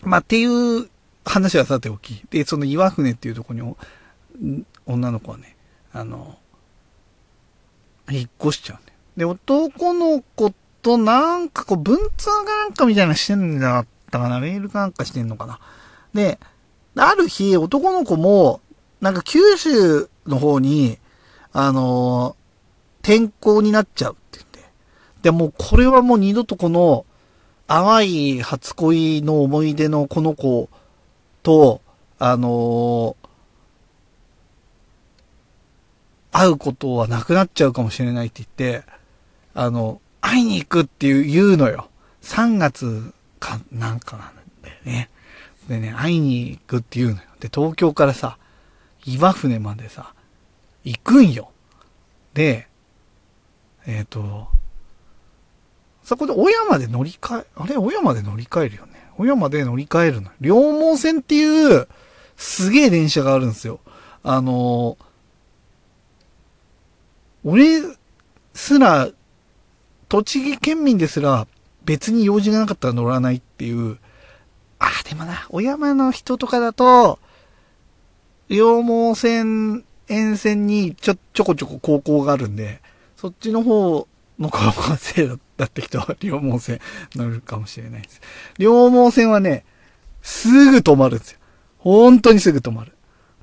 [0.03, 0.89] まあ、っていう
[1.25, 2.23] 話はさておき。
[2.29, 3.61] で、その岩船っていうとこに、
[4.85, 5.52] 女の子はね、
[5.93, 6.37] あの、
[8.09, 8.97] 引っ越しちゃうんだよ。
[9.15, 10.51] で、男の子
[10.81, 14.39] となんかこう、文通がなんかみたいなしてんだったかな。
[14.39, 15.59] メールかなんかしてんのかな。
[16.13, 16.39] で、
[16.95, 18.61] ある日、男の子も、
[19.01, 20.97] なんか九州の方に、
[21.51, 24.71] あのー、転校になっちゃうって言って。
[25.21, 27.05] で、もうこれはもう二度とこの、
[27.67, 30.69] 淡い初恋の思い出のこの子
[31.43, 31.81] と、
[32.19, 33.22] あのー、
[36.33, 38.83] 会うことはなくなっちゃうかもしれないって言って、
[39.53, 41.89] あの、会いに行くっていう言うのよ。
[42.23, 45.09] 3月か、なんかなんだよね。
[45.69, 47.21] でね、会いに行くって言うのよ。
[47.39, 48.37] で、東京からさ、
[49.05, 50.13] 岩船までさ、
[50.83, 51.51] 行くんよ。
[52.33, 52.67] で、
[53.85, 54.47] えっ、ー、と、
[56.03, 57.77] そこで小山で乗り換え、あれ？
[57.77, 58.93] 小山で乗り換えるよね。
[59.17, 60.31] 小山で乗り換えるの。
[60.41, 61.87] 両毛線っていう、
[62.37, 63.79] すげえ電車があるんですよ。
[64.23, 64.97] あの
[67.43, 67.81] 俺
[68.53, 69.09] すら、
[70.09, 71.47] 栃木県民ですら、
[71.85, 73.97] 別に用事がなかったら乗らないっていう、
[74.79, 77.19] ああ、でもな、小山の人とかだと、
[78.49, 82.81] 両毛線沿線にちょ、ちょこちょこ高校があるんで、
[83.15, 84.07] そっちの方
[84.39, 86.79] の高校生だった人は 両毛線
[87.15, 88.21] 乗るかもしれないです。
[88.57, 89.65] 両毛線はね、
[90.21, 91.39] すぐ止まるんですよ。
[91.77, 92.93] 本当にすぐ止まる。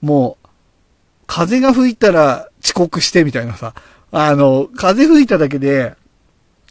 [0.01, 0.40] もう、
[1.31, 3.73] 風が吹いたら遅刻してみたいなさ、
[4.11, 5.95] あの、風吹いただけで、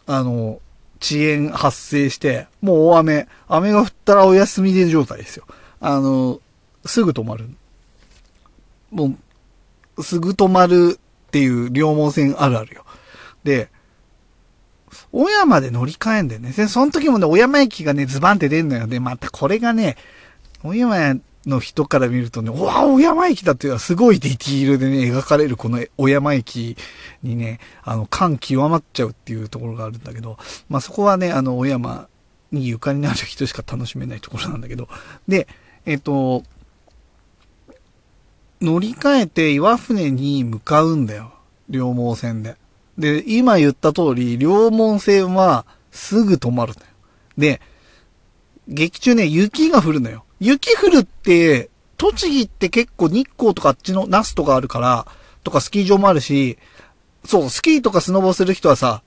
[0.06, 0.60] あの、
[1.02, 5.46] 遅延発生して、もう大雨、雨が降ったらお休みで状態ですよ。
[5.80, 6.40] あの、
[6.84, 7.48] すぐ止まる。
[8.90, 9.16] も
[9.96, 12.84] う、すぐ止まるっていう両毛線あるあるよ。
[13.42, 13.70] で、
[15.10, 16.52] 小山で乗り換えんだよね。
[16.52, 18.86] で、その時もね、小山駅がね、ズバンって出んのよ。
[18.86, 19.96] で、またこれがね、
[20.62, 26.76] 小山の人から見るとね、うわ、小山駅だっていうのはすごいディティールでね、描かれるこの小山駅
[27.22, 30.36] にね、あの、感極まっちゃうっていうところがあるんだけど、
[30.68, 32.08] まあ、そこはね、あの、小山
[32.52, 34.88] にゆかりのある人しか楽しめないところなんだけど、
[35.28, 35.48] で、
[35.86, 36.44] えっ、と、
[38.60, 41.32] 乗り換えて岩船に向かうんだよ。
[41.70, 42.56] 両毛線で。
[42.98, 46.86] で、今言った通り、両毛線はすぐ止まるんだよ。
[47.38, 47.60] で、
[48.68, 50.24] 劇中ね、雪が降るのよ。
[50.40, 55.06] 雪降るって、栃木って結構日光とかあっちのナスとかあるから、
[55.44, 56.58] とかスキー場もあるし、
[57.24, 59.02] そう、スキーとかスノボする人はさ、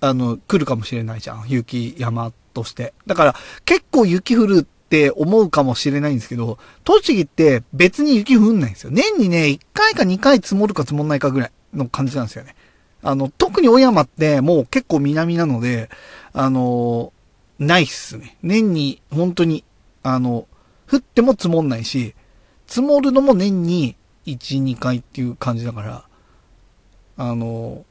[0.00, 1.44] あの、来るかもしれないじゃん。
[1.48, 2.92] 雪山として。
[3.06, 8.90] だから、結構雪降るって思うかもしれないんですけど、栃木って別に雪降んないんですよ。
[8.92, 12.56] 年にね、1回か2回積もるか積もんないかぐらいの感じなんですよね。
[13.02, 15.88] あの、特に小山ってもう結構南なので、
[16.32, 17.12] あの、
[17.58, 18.36] ないっすね。
[18.42, 19.64] 年に、本当に、
[20.02, 20.46] あの、
[20.90, 22.14] 降っても積もんないし、
[22.66, 26.04] 積もるのも年に1、2回っていう感じだから、
[27.16, 27.84] あの、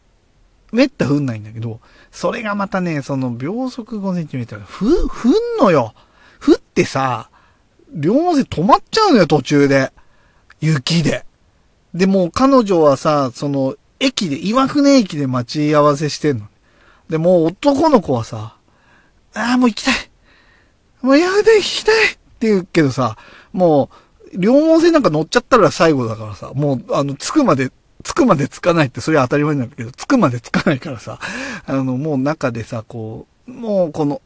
[0.72, 1.80] めった降んないんだけど、
[2.12, 5.94] それがまたね、その秒速5センチメートル、ふ、降んのよ。
[6.44, 7.30] 降ってさ、
[7.94, 9.94] 両毛線止まっちゃうのよ、途中で。
[10.60, 11.26] 雪で。
[11.94, 16.48] で、もう彼女はさ、その、駅で、岩船駅で待ち合わせしてんの。
[17.08, 18.58] で、もう男の子はさ、
[19.36, 19.94] ああ、もう行きたい。
[21.02, 23.18] もう岩船行きたいって言うけどさ、
[23.54, 23.89] も
[24.34, 27.72] う、両毛線なんか乗っちゃったら最後だからさ、もう、あの、着くまで、
[28.04, 31.20] 着くまで着かないって、それは当たり前なんだけど、着くまで着かないからさ、
[31.66, 34.22] あの、もう中でさ、こう、もうこの、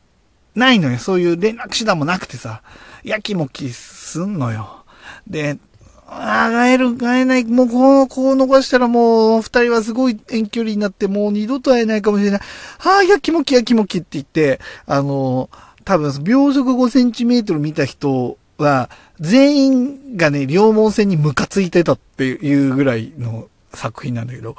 [0.56, 0.98] ないのよ。
[0.98, 2.64] そういう連絡手段もなくてさ、
[3.04, 4.84] やきもきすんのよ。
[5.28, 5.60] で、
[6.08, 7.44] ああ、会える、会えない。
[7.44, 12.40] もうこう、こう逃したらもう、二人はすごい遠距離になって、もう二度と会えないかもしれない。
[12.40, 15.50] ああ、やきもきやきもきって言って、あの、
[15.88, 18.90] 多分、秒速5センチメートル見た人は、
[19.22, 24.58] 全員がね、両毛線にムカついてたっていうぐらいの作品なんだけど。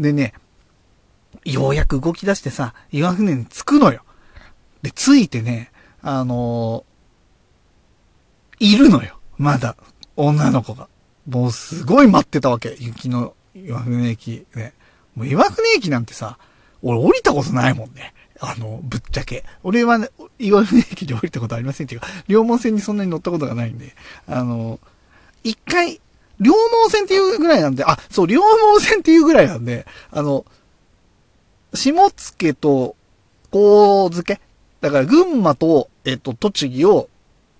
[0.00, 0.34] でね、
[1.44, 4.02] ようやく動き出してさ、岩船に着くのよ。
[4.82, 5.70] で、着いてね、
[6.02, 6.84] あの
[8.58, 9.20] いるのよ。
[9.38, 9.76] まだ、
[10.16, 10.88] 女の子が。
[11.28, 12.76] もうすごい待ってたわけ。
[12.80, 14.72] 雪の岩船駅ね。
[15.14, 16.38] もう岩船駅なんてさ、
[16.82, 18.14] 俺降りたことないもんね。
[18.40, 19.44] あの、ぶっちゃけ。
[19.62, 20.08] 俺はね、
[20.38, 23.94] 岩船駅で降りたことありませんっていうか、両毛線にそんなに乗ったことがないんで、
[24.28, 24.78] あの、
[25.42, 26.00] 一回、
[26.38, 30.44] 両毛線っていうぐらいなんで、あ、そう、両毛線っていうぐらいなんで、あの、
[31.74, 32.10] 下野
[32.54, 32.96] と
[33.52, 34.40] 神付
[34.80, 37.08] だから群馬と、えっと、栃木を、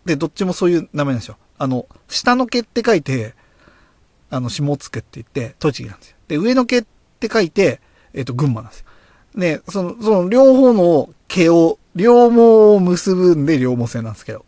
[0.04, 1.38] で、どっちもそういう名前なんですよ。
[1.58, 3.34] あの、下の毛って書いて、
[4.30, 6.16] あの、下野って言って、栃木なんですよ。
[6.28, 6.84] で、上の毛っ
[7.18, 7.80] て書いて、
[8.12, 8.85] えっと、群馬なんですよ。
[9.36, 14.44] で、その、その両方の毛を、両毛を結ぶんで両毛線なんですけど。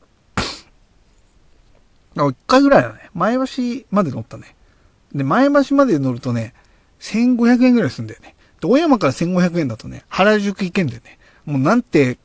[2.17, 3.11] 一回ぐらいだね。
[3.15, 3.43] 前橋
[3.91, 4.57] まで乗ったね。
[5.15, 6.53] で、前橋まで乗るとね、
[7.01, 8.35] 1500円ぐらいするんだよね。
[8.61, 11.19] で、小山から1500円だとね、原宿行けんだよね。
[11.45, 12.19] もうなんて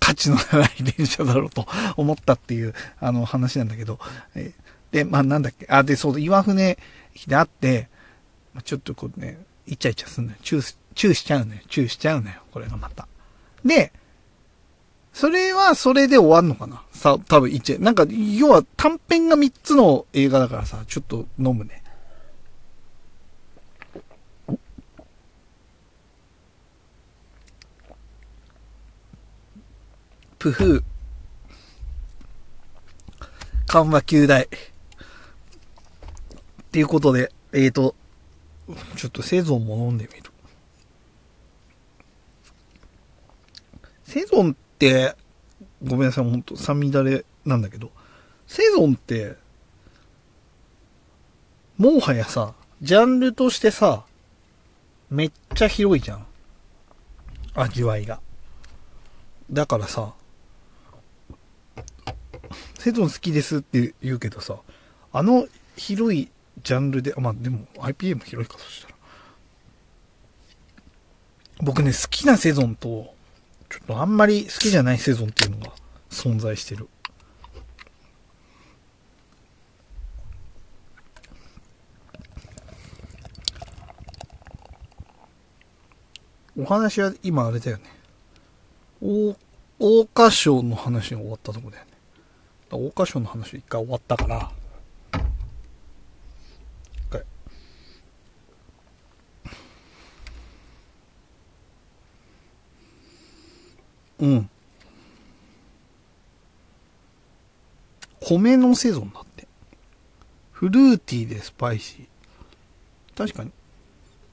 [0.00, 3.98] 価値のない電車だろうと 思ったっていう、あの話なんだけど。
[4.90, 5.66] で、まあなんだっけ？
[5.68, 6.78] あ、で、そう、岩船
[7.26, 7.88] であって、
[8.64, 10.38] ちょっとこうね、イチャイチャすんのよ。
[10.42, 11.60] チュー、チューしちゃうのよ。
[11.68, 12.36] チューしちゃうのよ。
[12.52, 13.08] これがまた。
[13.64, 13.92] で、
[15.12, 21.82] それはそれで終わんのかなさ、多分一なんか、要は短編が3つの映画だからさ、ちょっと飲むね。
[30.38, 30.82] プフー。
[33.66, 34.44] 緩和球大。
[34.44, 34.48] っ
[36.70, 37.94] ていうことで、えーと、
[38.96, 40.30] ちょっとセゾンも飲んでみる。
[44.04, 45.16] セゾンって、
[45.82, 47.90] ごめんなさい、ほんと、さみだれなんだけど、
[48.46, 49.36] セゾンって、
[51.76, 54.04] もはやさ、ジャンルとしてさ、
[55.10, 56.26] めっちゃ広いじゃん。
[57.54, 58.20] 味わいが。
[59.50, 60.14] だからさ、
[62.78, 64.58] セゾン好きですって言うけどさ、
[65.12, 65.46] あの
[65.76, 66.30] 広い
[66.64, 68.94] ジャンルで、まあでも IPA も広いかそしたら。
[71.60, 73.14] 僕ね、好きなセゾンと、
[73.68, 75.72] ちょっとあんまり好きじゃないセゾンっていうのが
[76.10, 76.88] 存在してる。
[86.56, 87.84] お話は今あれだよね。
[89.00, 89.36] 大、
[89.78, 91.90] 桜花賞の話が終わったとこだよね。
[92.70, 94.50] 桜花賞の話一回終わったから、
[104.20, 104.50] うん。
[108.20, 109.46] 米のセゾンだって。
[110.52, 113.18] フルーティーでスパイシー。
[113.18, 113.50] 確かに。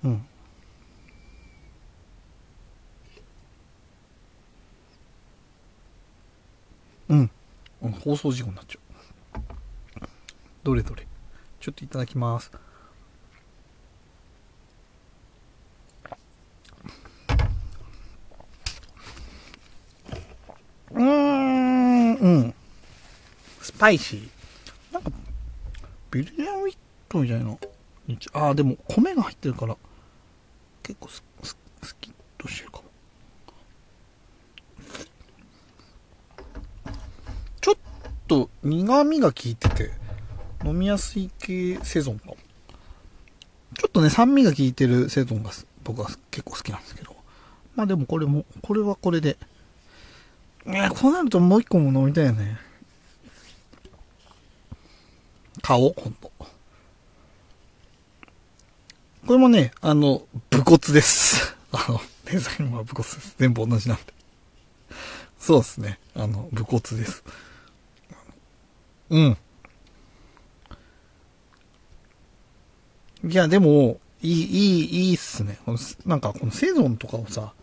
[0.06, 0.26] うん。
[7.10, 7.30] うん。
[7.92, 9.42] 放送事故になっちゃう。
[10.64, 11.06] どれどれ。
[11.60, 12.52] ちょっといただきます。
[20.92, 22.54] うーん、うん。
[23.82, 24.94] スパイシー。
[24.94, 25.10] なんか、
[26.12, 26.78] ビリヤンウィッ
[27.10, 27.58] トみたいな。
[28.34, 29.76] ああ、でも米が入ってるから、
[30.84, 32.84] 結構す、す、スキッとしてるかも。
[37.60, 37.76] ちょっ
[38.28, 39.90] と苦味が効いてて、
[40.64, 42.38] 飲みやすい系セゾンかも。
[43.80, 45.50] ちょっとね、酸味が効いてるセゾンが
[45.84, 47.16] 僕は結構好きなんですけど。
[47.76, 49.40] まあでもこれも、これはこれで。
[50.68, 52.70] いや、こうなるともう一個も飲みたいよね。
[55.72, 56.30] 買おう、ほんと。
[59.26, 61.56] これもね、あの、武骨です。
[61.72, 63.36] あの、デザインは武骨です。
[63.38, 64.04] 全部同じなんで。
[65.40, 65.98] そうですね。
[66.14, 67.24] あの、武骨です。
[69.12, 69.38] うん。
[73.30, 75.58] いや、でも、いい、いい、いいっすね。
[76.06, 77.54] なんか、このセゾンとかをさ、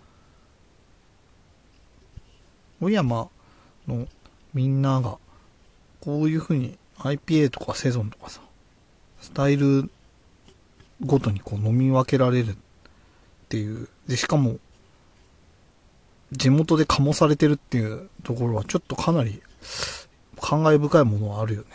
[2.80, 3.28] 小山
[3.86, 4.08] の
[4.54, 5.18] みんなが、
[6.00, 8.40] こういう風に IPA とかセゾンとかさ、
[9.20, 9.90] スタイル
[11.04, 12.56] ごとにこう飲み分けられるっ
[13.48, 13.88] ていう。
[14.06, 14.56] で、しかも、
[16.32, 19.40] 地元で醸されてるっていうところはちょっとかなり
[20.40, 21.68] 感慨深いものはあるよね。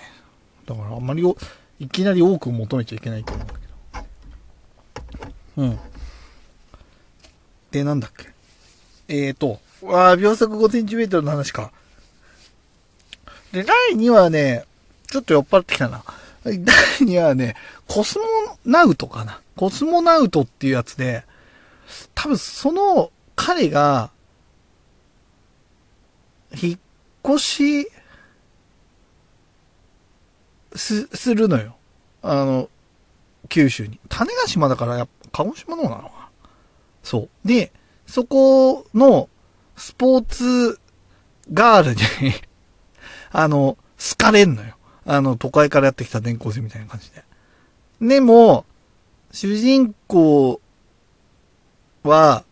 [0.66, 1.36] だからあんまりを
[1.80, 3.60] いきなり多く求めちゃいけないと思うんだけ
[5.58, 5.64] ど。
[5.64, 5.80] うん。
[7.72, 8.30] で、なんだっけ。
[9.08, 11.72] えーと、わあ秒速5センチメートルの話か。
[13.52, 14.66] で、第2話ね、
[15.14, 16.04] ちょっと酔っ払ってきたな。
[16.44, 17.56] 第2話はね、
[17.88, 18.26] コスモ
[18.66, 19.42] ナウトかな。
[19.56, 21.24] コスモナウトっていうやつで、
[22.16, 24.10] 多分その彼が、
[26.60, 26.80] 引っ
[27.24, 27.88] 越し
[30.76, 31.76] す、するのよ。
[32.24, 32.70] あの、
[33.50, 34.00] 九州に。
[34.10, 36.30] 種子島だからやっぱ、鹿児島の方なのかな
[37.04, 37.30] そう。
[37.48, 37.72] で、
[38.08, 39.30] そこの、
[39.76, 40.80] スポーツ
[41.52, 42.02] ガールに
[43.32, 44.76] あの、好かれんのよ。
[45.06, 47.24] あの、都会からやってきた電光生みたいな感じで。
[48.02, 48.66] でも、
[49.32, 50.62] 主人公
[52.04, 52.44] は、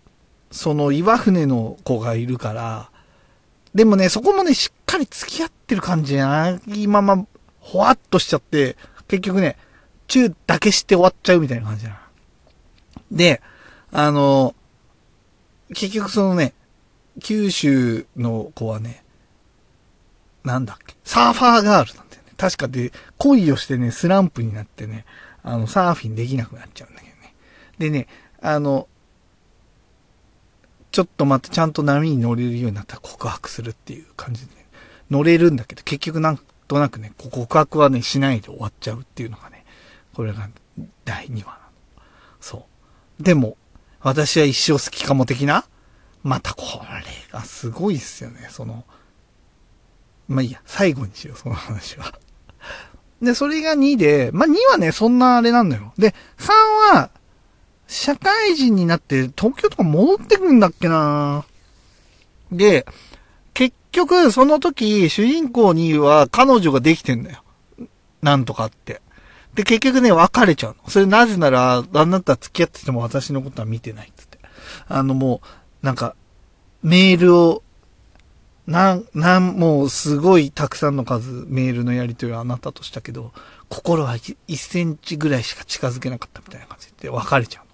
[0.51, 2.89] その岩船の子がいるから、
[3.73, 6.87] でもね、そこもね、しっかり付き合ってる感じじゃない？
[6.87, 7.25] まま
[7.61, 8.75] ほわっとしちゃって、
[9.07, 9.55] 結局ね、
[10.07, 12.01] チューだけして終わっちゃうみたいな感じな
[13.11, 13.41] で、
[13.93, 14.53] あの、
[15.69, 16.53] 結局そのね、
[17.21, 19.05] 九州の子はね、
[20.43, 22.10] なんだっけ、サーファーガールなんだ。
[22.41, 25.05] 確かで、恋をしてね、スランプになってね、
[25.43, 27.35] あの、サーフィンできなくなっちゃうんだけどね。
[27.77, 28.07] でね、
[28.41, 28.87] あの、
[30.89, 34.65] ちょっと待って、ちゃんと波に乗れるようになったら告白するっていう感じで、ね、
[35.11, 39.63] 乗れるんだけど、結局なんとなくね、告白はね、しないで終わっちゃうっていうのがね、
[40.15, 40.49] これが
[41.05, 41.59] 第2話。
[42.39, 42.65] そ
[43.19, 43.23] う。
[43.23, 43.55] でも、
[43.99, 45.65] 私は一生好きかも的な
[46.23, 48.83] またこれがすごいっすよね、その。
[50.27, 52.17] まあいいや、最後にしよう、その話は。
[53.21, 55.93] で、それが2で、まあ2はね、そんなあれなんだよ。
[55.97, 57.09] で、3は、
[57.87, 61.45] 社会人になって東京とか戻ってくんだっけな
[62.51, 62.85] で、
[63.53, 67.43] 結局、その時、主人公には彼女ができてんだよ。
[68.21, 69.01] なんとかって。
[69.55, 70.89] で、結局ね、別れちゃうの。
[70.89, 74.39] それなぜなら、あなた付き合ってても私のことは見てないっつって。
[74.87, 75.41] あのも
[75.83, 76.15] う、なんか、
[76.83, 77.63] メールを、
[78.67, 83.31] なん、なん、もうすごいたくさんの数メールのやり取りはあなたとしたけど、
[83.69, 87.71] 心は1センチぐらいしか近づけなかったみたいな感じで別れちゃうの。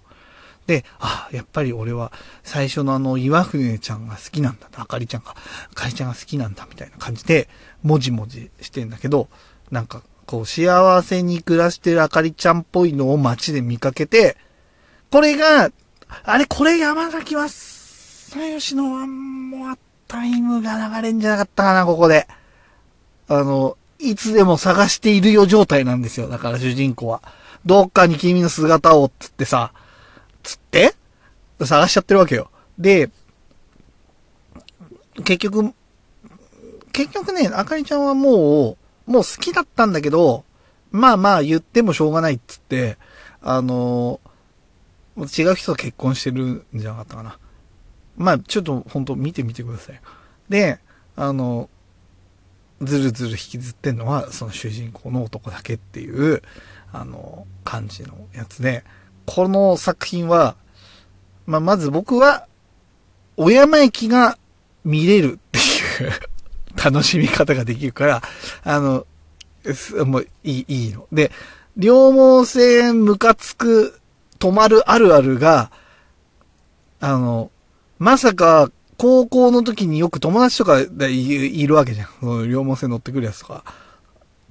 [0.66, 2.12] で、あ、やっぱり俺は
[2.42, 4.68] 最初のあの岩船ちゃんが好きなんだ。
[4.76, 5.34] あかりちゃんか。
[5.72, 7.48] あかりちゃんが好きなんだみたいな感じで、
[7.82, 9.28] もじもじしてんだけど、
[9.70, 14.36] なんかこう幸せに暮らしてるあかりちゃんっぽいのを街で見かけて、
[15.10, 15.70] これが、
[16.22, 19.78] あれこれ山崎は、最吉のワンモア
[20.08, 22.26] タイムが流れんじゃなかったかな、ここで。
[23.28, 26.28] あの、いつでも探しているよ状態なんですよ。
[26.28, 27.22] だから主人公は。
[27.66, 29.72] どっかに君の姿を、つってさ、
[30.42, 30.94] つって
[31.62, 32.50] 探しちゃってるわけよ。
[32.78, 33.10] で、
[35.24, 35.74] 結局、
[36.92, 40.44] 結局ね、あかりちゃんはもう、もう好きだったんだけど、
[40.90, 42.96] まあまあ言ってもしょうがないっつって、
[43.42, 44.20] あの、
[45.16, 47.38] 違う人と結婚してるんじゃなかったかな。
[48.18, 50.00] まあちょっと本当見てみてください。
[50.48, 50.78] で、
[51.16, 51.70] あの、
[52.82, 56.42] ずるずる引きずってんのは、その主人公の男だけっていう、
[56.92, 58.84] あの、感じのやつで、
[59.26, 60.56] この作品は、
[61.46, 62.46] まあ、まず僕は、
[63.36, 64.38] 小山駅が
[64.84, 66.12] 見れるっていう
[66.82, 68.22] 楽しみ方ができるから、
[68.64, 69.06] あの、
[70.06, 71.06] もういい、いいの。
[71.12, 71.30] で、
[71.76, 74.00] 両毛線ムカつく
[74.38, 75.70] 止まるあるあるが、
[77.00, 77.50] あの、
[77.98, 82.08] まさか高校の時によく友達とかでいるわけじゃん。
[82.20, 83.64] その両毛線乗ってくるやつとか。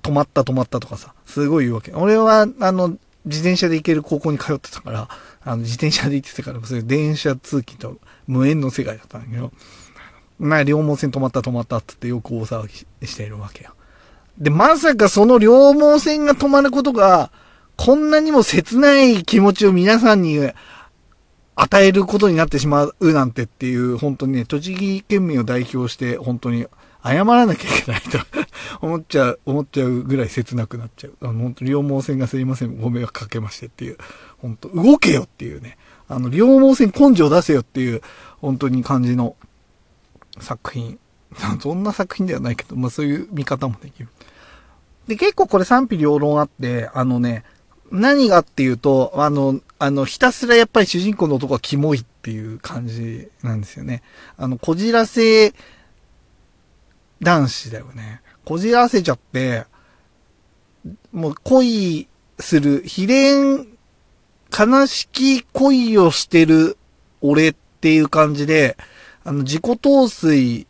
[0.01, 1.13] 止まった止まったとかさ。
[1.25, 1.91] すごい言うわけ。
[1.91, 5.09] 俺は、あの、自転車で行ける高校に通ってたから、
[5.43, 9.51] あの、自転車で行ってたから、そういう電車通勤と無縁の世界だったんだけど、
[10.39, 12.67] まあ、両毛線止まった止まったってってよく大騒
[13.01, 13.71] ぎしているわけよ。
[14.37, 17.31] で、まさかその両毛線が止まることが、
[17.75, 20.39] こんなにも切ない気持ちを皆さんに
[21.59, 26.67] 与えることになってしまうなんてっていう、本当にね、栃木県民を代表して、本当に
[27.03, 28.19] 謝らなきゃいけないと
[28.79, 31.13] 思っちゃう、思っちゃうぐらい切なくなっちゃう。
[31.21, 33.97] あの、本当両毛線がすいません、ご迷惑かけましてっていう、
[34.37, 38.03] 本当動けよっていうね、あの、両毛線根性出せよっていう、
[38.39, 39.35] 本当に感じの
[40.39, 40.99] 作品。
[41.59, 44.09] そんな作品ではないけど、まあそういう見方もできる。
[45.07, 47.43] で、結構これ賛否両論あって、あのね、
[47.91, 54.03] 何がっていうと、あの、あの、ひたすらやっぱり主人公の男はキモいっていう感じなんですよね。
[54.37, 55.53] あの、こじらせ
[57.21, 58.21] 男子だよね。
[58.45, 59.65] こじらせちゃって、
[61.11, 62.07] もう恋
[62.39, 63.67] する、悲恋、
[64.57, 66.77] 悲しき恋をしてる
[67.21, 68.77] 俺っていう感じで、
[69.23, 70.67] あの、自己陶酔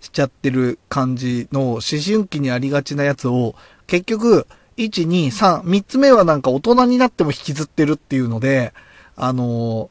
[0.00, 3.54] しちゃってる感じの思春期にありがちなやつを、
[3.86, 4.46] 結局、
[4.76, 8.74] 1、2、3、3つ目はなんか大人になっても引きずってるっていうので、
[9.16, 9.90] あの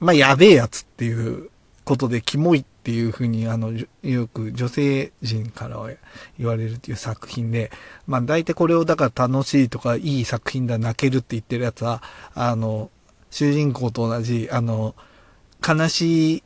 [0.00, 1.50] ー、まあ、やべえやつっていう
[1.84, 5.90] ことで、キモいっていうふうに、あの、よく女性陣からは
[6.38, 7.70] 言われるっていう作品で、
[8.06, 12.02] まあ、大体これをだから楽しいとか、いい作品だ、泣けるって言ってるやつは、
[12.34, 12.90] あの、
[13.30, 14.94] 主人公と同じ、あの、
[15.66, 16.42] 悲しい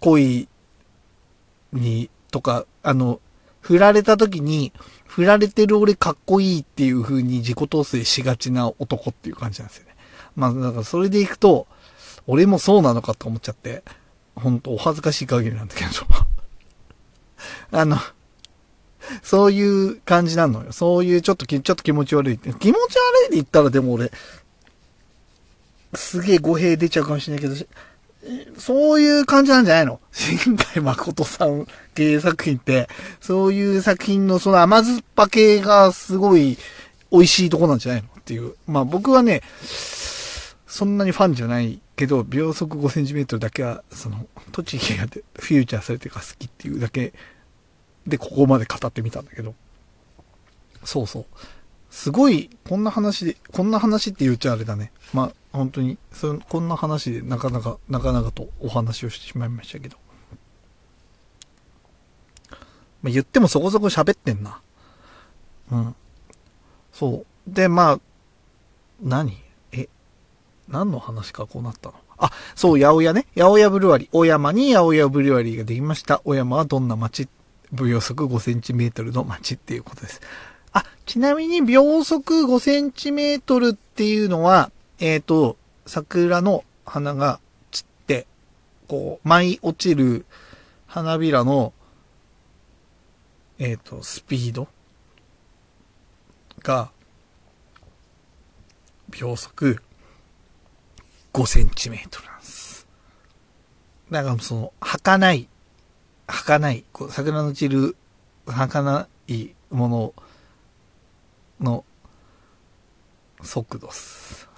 [0.00, 0.48] 恋
[1.72, 3.20] に、とか、あの、
[3.68, 4.72] 振られた時に、
[5.06, 9.94] 振られてる俺かっこいいっていう風に自己統制しがちな男っていう感じなんですよね。
[10.36, 11.66] まあ、だからそれでいくと、
[12.26, 13.82] 俺もそうなのかと思っちゃって、
[14.36, 15.90] ほんとお恥ずかしい限りなんだけど。
[17.78, 17.98] あの、
[19.22, 20.72] そういう感じなのよ。
[20.72, 22.38] そういうちょっとちょっと気持ち悪い。
[22.38, 24.10] 気持ち悪いで言ったらでも俺、
[25.92, 27.66] すげえ語弊出ちゃうかもしれないけど、
[28.58, 30.00] そういう感じなんじゃないの？
[30.12, 32.88] 新海誠さん系作品って、
[33.20, 36.58] そういう作品のその甘酸っぱ系がすごい
[37.12, 38.08] 美味しいとこなんじゃないの？
[38.18, 38.54] っていう。
[38.66, 39.42] まあ僕はね、
[40.66, 47.12] そんなにファンじゃないけど、秒速5センチメートルだけは、その、栃木がフューチャーされてるから好きっていうだけ
[48.06, 49.54] で、ここまで語ってみたんだけど。
[50.84, 51.26] そうそう。
[51.90, 54.92] すごい、こんな話で、こんな話って言っちゃあれだね。
[55.12, 59.96] まあ、本当に、そこんな話でなかなか、なかなかとお話をしてしまいましたけど。
[63.00, 64.60] まあ、言ってもそこそこ喋ってんな。
[65.70, 65.94] うん。
[66.92, 67.50] そう。
[67.52, 68.00] で、まあ、
[69.00, 69.38] 何？
[69.72, 69.88] え、
[70.68, 71.94] 何の話かこうなったの？
[72.18, 73.26] あ、そう、八百屋ね。
[73.36, 74.08] 八百屋ブルワリー。
[74.12, 76.20] 大山に八百屋ブルワリーができました。
[76.24, 77.28] 大山はどんな街？
[77.70, 80.20] 秒速5センチメートルの街っていうことです。
[81.08, 85.56] ちなみに秒速5センチメートルっていうのは、えっ、ー、と、
[85.86, 87.40] 桜の花が
[87.70, 88.26] 散って、
[88.88, 90.26] こう、舞い落ちる
[90.86, 91.72] 花びらの、
[93.58, 94.68] えっ、ー、と、スピード
[96.62, 96.90] が、
[99.08, 99.82] 秒速
[101.32, 102.86] 5センチメートルなんです。
[104.10, 105.48] だからその、儚い、
[106.26, 107.96] 儚い、こう桜の散る、
[108.44, 110.14] 儚いものを
[111.60, 111.84] の
[113.42, 114.48] 速度っす。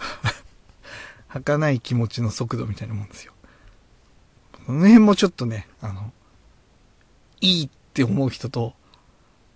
[1.29, 3.33] 儚い気持ちの速度みたいなもんですよ。
[4.67, 6.13] この辺もちょっとね、あの、
[7.41, 8.75] いいって思う人と、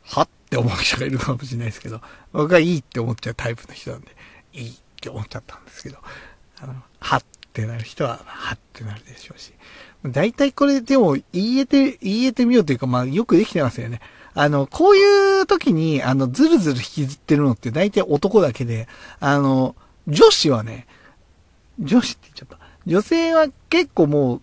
[0.02, 2.00] はって思う人がいるかもしれないですけど、
[2.32, 4.16] 僕はいいって思っちゃうタイプの人なんで、
[4.52, 5.98] いいって思っちゃったんですけど、
[6.58, 7.22] あの、はっ
[7.52, 9.52] てなる人は、はってなるでしょうし。
[10.04, 14.00] 大体これでも言えて、言えてみようというか、まあよくできてますよね。
[14.34, 18.88] あの、こういう時に、あの、ずるずる引きずってるのって大体男だけで、
[19.20, 19.76] あの、
[20.08, 20.86] 女子はね、
[21.78, 22.58] 女子って言っちゃった。
[22.86, 24.40] 女性は結構もう、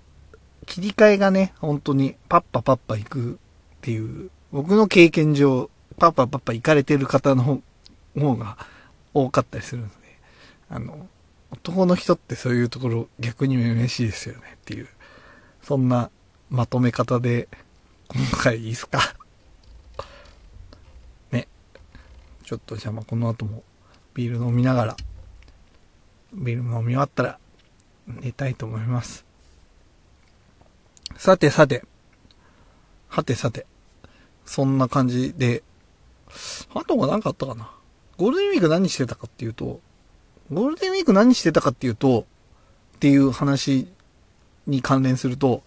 [0.66, 3.36] 切り替えがね、本当にパッパパッパ行くっ
[3.82, 7.62] ていう、僕の経験上、パッパパッパ行かれてる方の
[8.16, 8.58] 方が
[9.14, 10.20] 多かったりするので、ね。
[10.70, 11.08] あの、
[11.52, 14.88] 男の人ってそういうところ逆にめめしいですよねっていう、
[15.62, 16.10] そんな
[16.50, 17.50] まとめ方で、
[18.08, 19.00] 今回いいっすか
[21.32, 21.48] ね。
[22.52, 23.64] ちょっとじゃあまあこの後も
[24.14, 24.98] ビール飲みながら、
[26.34, 27.40] ビール飲み終わったら
[28.06, 29.24] 寝たいと思います。
[31.16, 31.86] さてさて、
[33.08, 33.66] はてさて、
[34.46, 35.64] そんな感じで、
[36.74, 37.72] あとは何かあったかな？
[38.18, 39.80] ゴールデンウィーク何してたかっていうと、
[40.52, 42.26] ゴールデンウィーク何してたかっていうと、
[42.96, 43.88] っていう話
[44.68, 45.64] に関連すると、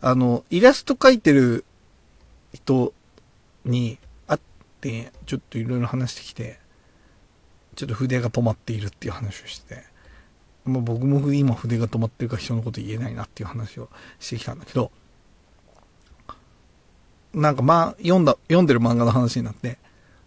[0.00, 1.64] あの、イラスト描いてる
[2.52, 2.92] 人
[3.64, 3.98] に
[4.86, 6.58] って、ちょっといろいろ話してきて、
[7.74, 9.84] ちょっと筆が止まっているっていう話をして、
[10.64, 14.90] まあ、僕も今筆が止まってるから人のこと言えないなっていう話をしてきたんだけど、
[17.34, 19.78] なんかまあ、読んだ、読んでる漫画の話になって、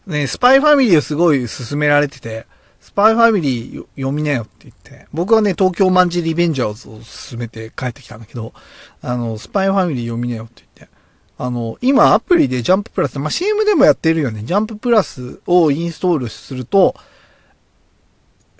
[0.05, 2.45] ね、スパイファミリーをすごい勧められてて、
[2.79, 8.53] スパイファミリー読みなよって言って、僕はね、東京マンジリベンジャーズを勧めて帰ってきたんだけど、
[9.01, 10.63] あの、スパイファミリー読みなよって、
[11.41, 16.95] あの、今アプリでジャンププラス、まあ、CM でもやってるよね、ジャンププラスをインストールすると、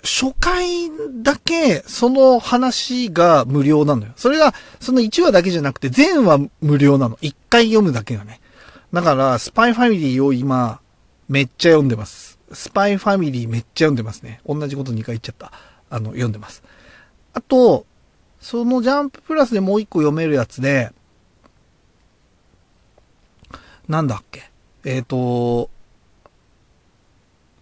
[0.02, 0.90] 初回
[1.22, 4.12] だけその話が無料なのよ。
[4.16, 7.16] それが、その1話だけじゃなくて全話無料なの。
[7.16, 8.40] 1回読むだけがね。
[8.94, 10.80] だから、スパイファミリーを今、
[11.28, 12.38] めっちゃ読んでます。
[12.50, 14.40] スパイファミリーめっちゃ読んでますね。
[14.46, 15.52] 同じこと2回言っちゃった。
[15.90, 16.62] あの、読んでます。
[17.34, 17.84] あと、
[18.40, 20.92] そのジャンププラスでもう一個読めるやつで、
[23.90, 24.50] なんだっけ？
[24.84, 25.68] えっ、ー、と、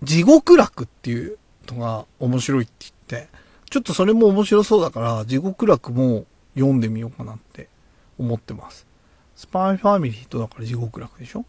[0.03, 2.73] 地獄楽っていうのが面白いって
[3.09, 3.29] 言って、
[3.71, 7.69] ちょっとそれも面白そうだから、地獄楽も読んでみようかなって
[8.19, 8.87] 思ってます。
[9.37, 11.47] スパイファミリーとだから地獄楽でしょ？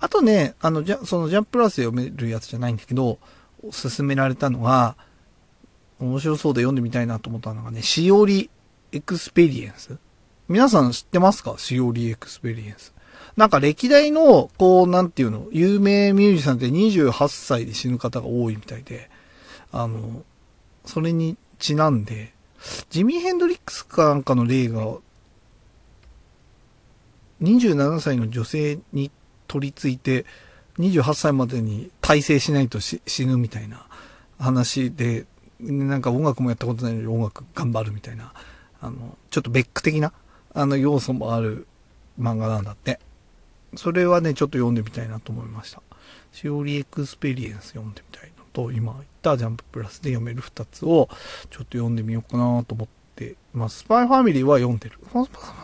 [0.00, 3.18] あとね、あの、じゃ、そのジャンプラスで読めるやつじゃないんだけど、
[3.70, 4.96] 勧められたのが、
[6.00, 8.50] 面白そうで読んでみたいなと思ったのがね、しおり
[8.92, 9.96] エクスペリエンス
[10.48, 11.54] 皆さん知ってますか？
[11.58, 12.92] しおりエクスペリエンス。
[13.36, 19.10] なんか歴代の、こう、なんていうの、有名ミュージシャンって28歳で死ぬ方が多いみたいで、
[19.72, 20.22] あの、
[20.86, 22.32] それにちなんで、
[22.88, 24.96] ジミー・ヘンドリックスかなんかの霊が、
[27.42, 29.10] 27歳の女性に
[29.46, 30.24] 取り憑いて、
[30.78, 33.86] 28歳までに大成しないと死ぬみたいな
[34.38, 35.26] 話で、
[35.60, 38.32] なんか音楽もやったことないのに音楽頑張るみたいな、
[38.80, 40.14] あの、ちょっとベック的な、
[40.54, 41.66] あの、要素もある
[42.18, 42.98] 漫画なんだって。
[43.76, 45.82] それはね、ちょっと読んでみたいなと思いました。
[46.32, 51.08] しおりエクスペリエンス読んでみたいのと、今言ったジャンププラスで読める2つを、
[51.50, 52.96] ちょっと読んでみようかなと思って
[53.56, 54.98] まあ、スパイファミリーは読んでる。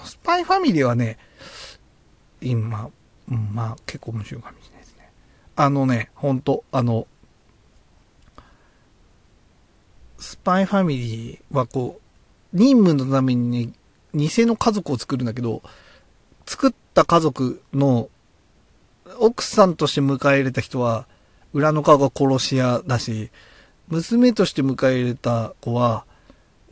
[0.05, 1.19] スパイファミリーはね、
[2.41, 2.91] 今、
[3.29, 5.11] まあ結構面白いかもしれないですね。
[5.57, 7.07] あのね、ほんと、あの、
[10.19, 12.01] スパイファミリーはこ
[12.55, 13.73] う、任務のためにね、
[14.15, 15.63] 偽の家族を作るんだけど、
[16.47, 18.09] 作った家族の
[19.19, 21.07] 奥さんとして迎え入れた人は、
[21.53, 23.31] 裏の顔が殺し屋だし、
[23.89, 26.05] 娘として迎え入れた子は、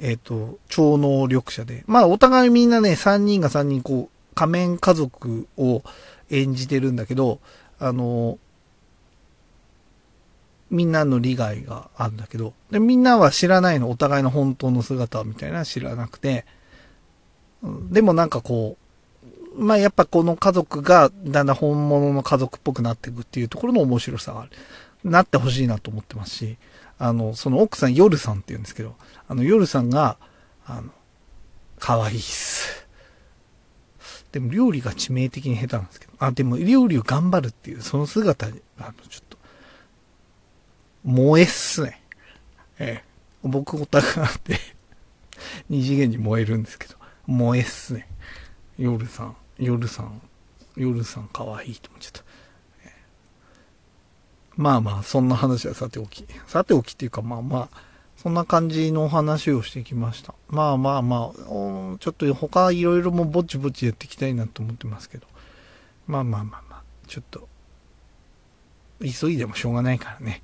[0.00, 1.84] えっ、ー、と、超能力者で。
[1.86, 5.82] まあ、お互いみんなね、3人が3人こう、仮面家族を
[6.30, 7.40] 演じてるんだけど、
[7.78, 8.38] あの、
[10.70, 16.46] みんなの利害があるんだけど、で、みんなは知らないの、お互いの本当の姿みたいな知らなくて、
[17.90, 18.79] でもなんかこう、
[19.56, 24.50] まあやっぱこの家族がだんだん本物の家族っぽくなっていくっていうところの面白さがある。
[25.04, 26.58] なってほしいなと思ってますし、
[26.98, 28.96] あの、その奥さん、夜さんって言うんですけど、
[29.28, 30.18] あの、夜さんが、
[30.66, 30.90] あの、
[31.78, 32.86] 可愛いっす。
[34.32, 38.56] でも料理が致命的に下手なんですけど、あ、でも料理を頑張るっていう、その姿、あの、
[39.08, 39.38] ちょっと、
[41.04, 42.02] 萌えっすね。
[42.78, 43.10] ええ。
[43.42, 44.58] 僕オタクなんで
[45.70, 46.96] 二次元に燃えるんですけど、
[47.26, 48.06] 萌えっすね。
[48.80, 50.22] 夜さん、夜さん、
[50.74, 52.22] 夜さん可愛いいと思っちゃった。
[54.56, 56.26] まあまあ、そんな話はさておき。
[56.46, 57.82] さておきっていうか、まあまあ、
[58.16, 60.34] そんな感じのお話をしてきました。
[60.48, 65.26] まあまあまあ、ちょっと他いろいろもぼちぼちやっていきたいなと思ってますけど。
[66.06, 67.48] まあまあまあまあ、ちょっと、
[69.02, 70.42] 急いでもしょうがないからね。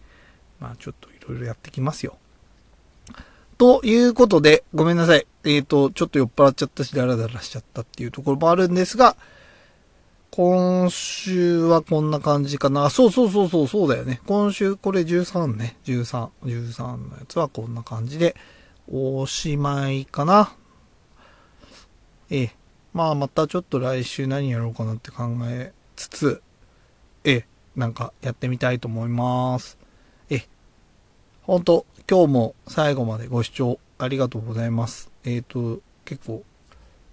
[0.61, 2.19] まあちょっといろいろやってきますよ。
[3.59, 5.27] ということで、ごめんなさい。
[5.45, 9.17] えっ、ー、と、ちょっと酔っ払っちゃったし、ダラダラしちゃったっていうところもあるんですが、
[10.31, 12.91] 今週はこんな感じかな。
[12.91, 14.21] そうそうそうそう、そうだよね。
[14.27, 15.79] 今週これ13ね。
[15.85, 18.37] 13、13のやつはこんな感じで、
[18.93, 20.53] おしまいかな。
[22.29, 22.55] ええ。
[22.93, 26.43] まあまたちょっと来週何やろうかなって考えつつ、
[27.25, 29.79] ええ、なんかやってみたいと思います。
[30.29, 30.49] ええ。
[31.43, 35.11] ほんと、今日も最後までご視聴ありがとうございます。
[35.25, 36.45] えっ、ー、と、結構、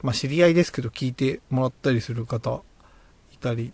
[0.03, 2.61] まあ知り合いですけど聞いてもらったりする方
[3.33, 3.73] いたり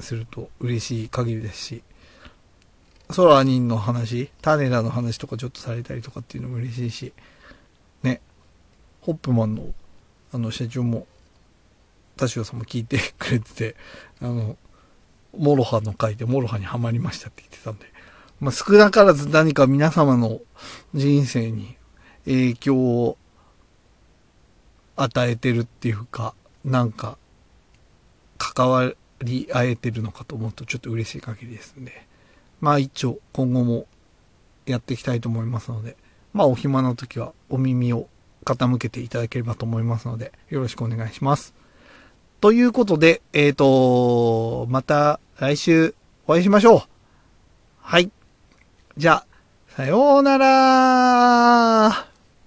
[0.00, 1.82] すると嬉しい限りですし、
[3.10, 7.12] ソラニンの話、種田の話とかちょっとされたりとかっていうのも嬉しいし、
[8.02, 8.20] ね、
[9.00, 9.72] ホップマンの、
[10.32, 11.06] あの、社長も、
[12.16, 13.76] 田代さんも聞いてくれてて、
[14.20, 14.56] あの、
[15.36, 17.96] MOROHA の回で MOROHA にはまりましたって言ってたんで、
[18.40, 20.40] まあ、少なからず何か皆様の
[20.94, 21.76] 人生に
[22.24, 23.18] 影響を
[24.96, 26.34] 与えてるっていうか、
[26.64, 27.18] なんか
[28.36, 32.06] 関わり合えてるのかと思うとちょっと嬉しい限りですんで、
[32.60, 33.86] まあ一応今後も
[34.66, 35.96] やっていきたいと思いますので、
[36.32, 38.08] まあお暇な時はお耳を
[38.44, 41.54] 傾けていただければと思いますので、よろしくお願いします。
[42.40, 45.94] ということで、えっ、ー、と、また来週
[46.26, 46.82] お会いしましょう。
[47.80, 48.10] はい。
[48.98, 49.26] じゃあ、
[49.76, 52.08] さようなら。